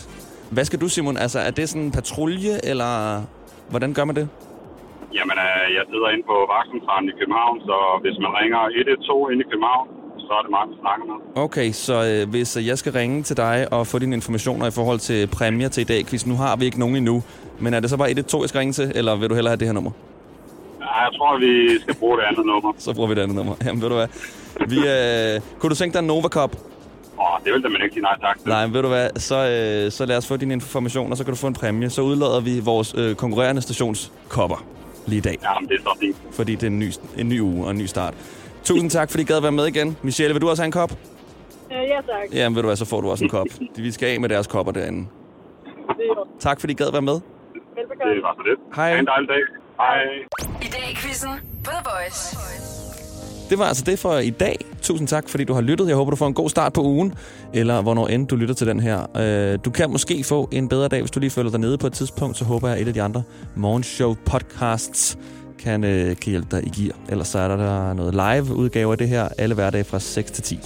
Hvad 0.51 0.65
skal 0.65 0.81
du, 0.81 0.89
Simon? 0.89 1.17
Altså, 1.17 1.39
er 1.39 1.51
det 1.51 1.69
sådan 1.69 1.83
en 1.83 1.93
patrulje, 1.93 2.55
eller 2.65 3.23
hvordan 3.71 3.95
gør 3.95 4.05
man 4.05 4.17
det? 4.17 4.29
Jamen, 5.19 5.37
øh, 5.47 5.67
jeg 5.77 5.85
sidder 5.91 6.09
inde 6.15 6.25
på 6.33 6.37
vagtcentralen 6.55 7.09
i 7.13 7.15
København, 7.21 7.57
så 7.69 7.77
hvis 8.03 8.17
man 8.25 8.31
ringer 8.41 8.61
112 8.69 9.33
ind 9.33 9.41
i 9.45 9.47
København, 9.53 9.87
så 10.27 10.33
er 10.39 10.43
det 10.45 10.51
mig, 10.57 10.63
vi 10.71 10.77
snakker 10.85 11.05
med. 11.11 11.19
Okay, 11.45 11.69
så 11.73 11.97
øh, 12.11 12.31
hvis 12.31 12.51
jeg 12.71 12.79
skal 12.79 12.93
ringe 12.93 13.23
til 13.23 13.37
dig 13.37 13.57
og 13.73 13.87
få 13.87 13.99
dine 13.99 14.15
informationer 14.17 14.67
i 14.67 14.75
forhold 14.79 14.99
til 14.99 15.27
præmier 15.27 15.69
til 15.69 15.81
i 15.81 15.85
dag, 15.85 16.07
quiz, 16.07 16.27
nu 16.27 16.37
har 16.37 16.57
vi 16.57 16.65
ikke 16.65 16.79
nogen 16.79 16.97
endnu. 16.97 17.23
Men 17.61 17.75
er 17.75 17.81
det 17.81 17.91
så 17.91 17.97
bare 17.97 18.11
112, 18.11 18.43
jeg 18.43 18.49
skal 18.49 18.59
ringe 18.59 18.73
til, 18.73 18.93
eller 18.95 19.17
vil 19.17 19.31
du 19.31 19.35
hellere 19.35 19.51
have 19.51 19.61
det 19.61 19.69
her 19.69 19.73
nummer? 19.73 19.91
Ja, 20.97 21.01
jeg 21.03 21.13
tror, 21.19 21.39
vi 21.39 21.79
skal 21.81 21.95
bruge 21.95 22.17
det 22.19 22.25
andet 22.31 22.47
nummer. 22.47 22.73
Så 22.79 22.95
bruger 22.95 23.09
vi 23.09 23.15
det 23.15 23.21
andet 23.23 23.37
nummer. 23.37 23.55
Jamen, 23.67 23.83
ved 23.83 23.89
du 23.89 23.95
hvad? 23.95 24.09
Vi, 24.69 24.77
øh, 24.79 25.41
kunne 25.59 25.71
du 25.71 25.75
tænke 25.75 25.93
dig 25.95 25.99
en 26.01 26.07
Nova 26.07 26.29
Cup? 26.29 26.53
Åh, 27.21 27.45
det 27.45 27.53
vil 27.53 27.63
da 27.63 27.69
man 27.69 27.83
ikke 27.83 27.93
sige 27.95 28.03
nej 28.03 28.19
tak 28.21 28.39
til. 28.39 28.49
Nej, 28.49 28.67
men 28.67 28.75
ved 28.75 28.83
du 28.83 28.89
hvad? 28.89 29.09
Så, 29.17 29.37
øh, 29.37 29.91
så 29.93 30.07
lad 30.07 30.17
os 30.17 30.27
få 30.29 30.37
dine 30.37 30.55
informationer, 30.55 31.17
så 31.17 31.25
kan 31.25 31.33
du 31.33 31.39
få 31.39 31.47
en 31.47 31.55
præmie. 31.55 31.91
Så 31.91 32.03
udlader 32.03 32.41
vi 32.41 32.61
vores 32.65 32.95
øh, 32.99 33.15
konkurrerende 33.15 33.63
stationskopper 33.63 34.65
lige 35.07 35.19
i 35.19 35.21
dag. 35.21 35.39
Jamen, 35.43 35.69
det 35.69 35.75
er 35.79 35.83
så 35.83 35.97
fint. 36.01 36.17
Fordi 36.33 36.53
det 36.55 36.63
er 36.63 36.67
en 36.67 36.79
ny, 36.79 36.91
en 37.19 37.29
ny 37.29 37.41
uge 37.41 37.65
og 37.65 37.71
en 37.71 37.79
ny 37.79 37.87
start. 37.87 38.15
Tusind 38.65 38.91
tak, 38.91 39.11
fordi 39.11 39.23
I 39.23 39.27
gad 39.27 39.41
være 39.41 39.53
med 39.53 39.67
igen. 39.67 39.97
Michelle, 40.03 40.35
vil 40.35 40.43
du 40.43 40.49
også 40.51 40.63
have 40.63 40.67
en 40.67 40.73
kop? 40.73 40.91
Øh, 41.73 41.77
ja, 41.77 41.97
tak. 41.97 42.35
Jamen, 42.35 42.57
ved 42.57 42.63
du 42.63 42.69
hvad, 42.69 42.77
så 42.77 42.85
får 42.85 43.01
du 43.01 43.11
også 43.11 43.25
en 43.25 43.31
kop. 43.31 43.47
Vi 43.77 43.91
skal 43.93 44.07
af 44.09 44.21
med 44.21 44.29
deres 44.29 44.47
kopper 44.47 44.73
derinde. 44.73 45.07
Det 45.89 46.05
er 46.05 46.07
jo. 46.07 46.27
Tak, 46.41 46.61
fordi 46.61 46.73
I 46.73 46.77
gad 46.77 46.93
være 46.93 47.03
med. 47.03 47.21
Velbekomme. 47.77 48.15
Det 48.15 48.23
var 48.23 48.35
så 48.37 48.43
lidt. 48.49 48.61
Hej. 48.77 48.93
Ha' 48.93 48.99
en 48.99 49.07
dejlig 49.07 49.29
dag. 49.29 49.43
Hej. 49.81 49.99
I 50.87 50.89
dag 50.89 50.93
i 50.93 50.97
quizzen 51.07 51.29
på 51.65 51.71
The 51.71 51.81
Voice. 51.85 52.37
Det 53.51 53.59
var 53.59 53.65
altså 53.65 53.85
det 53.85 53.99
for 53.99 54.19
i 54.19 54.31
dag. 54.31 54.57
Tusind 54.83 55.09
tak, 55.09 55.29
fordi 55.29 55.45
du 55.45 55.55
har 55.55 55.61
lyttet. 55.61 55.89
Jeg 55.89 55.97
håber, 55.97 56.11
du 56.11 56.17
får 56.17 56.27
en 56.27 56.35
god 56.35 56.51
start 56.51 56.73
på 56.73 56.83
ugen, 56.83 57.15
eller 57.55 57.83
hvornår 57.83 58.07
end 58.09 58.29
du 58.29 58.37
lytter 58.37 58.55
til 58.55 58.67
den 58.67 58.81
her. 58.81 59.17
Øh, 59.17 59.59
Du 59.65 59.71
kan 59.71 59.91
måske 59.91 60.25
få 60.25 60.49
en 60.53 60.69
bedre 60.69 60.89
dag, 60.89 61.01
hvis 61.01 61.11
du 61.11 61.21
lige 61.21 61.31
føler 61.31 61.51
dig 61.51 61.61
nede 61.61 61.79
på 61.79 61.87
et 61.87 61.93
tidspunkt. 61.93 62.37
Så 62.37 62.45
håber 62.45 62.69
jeg, 62.69 62.77
at 62.77 62.83
et 62.83 62.89
af 62.89 62.95
de 62.95 63.03
andre 63.03 63.23
morgenshow 63.57 64.15
podcasts 64.25 65.19
kan, 65.59 65.85
øh, 65.85 66.17
kan 66.17 66.31
hjælpe 66.31 66.57
dig 66.57 66.67
i 66.67 66.83
gear. 66.83 66.97
Ellers 67.09 67.29
så 67.29 67.39
er 67.39 67.49
der, 67.49 67.57
der 67.57 67.93
noget 67.93 68.15
live 68.15 68.55
udgave 68.55 68.93
af 68.93 68.99
det 68.99 69.09
her 69.09 69.29
alle 69.39 69.55
hverdage 69.55 69.85
fra 69.85 69.99
6 70.01 70.31
til 70.31 70.45
10. 70.45 70.61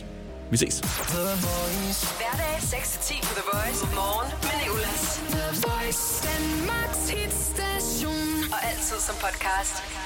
Vi 0.51 0.57
ses. 0.57 0.79
Hverdag 0.81 2.57
6-10 2.59 3.21
på 3.23 3.35
The 3.35 3.43
Voice. 3.53 3.87
Morgen 3.95 4.33
med 4.43 4.51
Nicolas. 4.63 5.21
The 5.31 5.47
Voice. 5.67 6.29
Danmarks 6.29 7.09
hitstation. 7.11 8.53
Og 8.53 8.59
altid 8.71 8.97
som 9.07 9.15
podcast. 9.15 10.00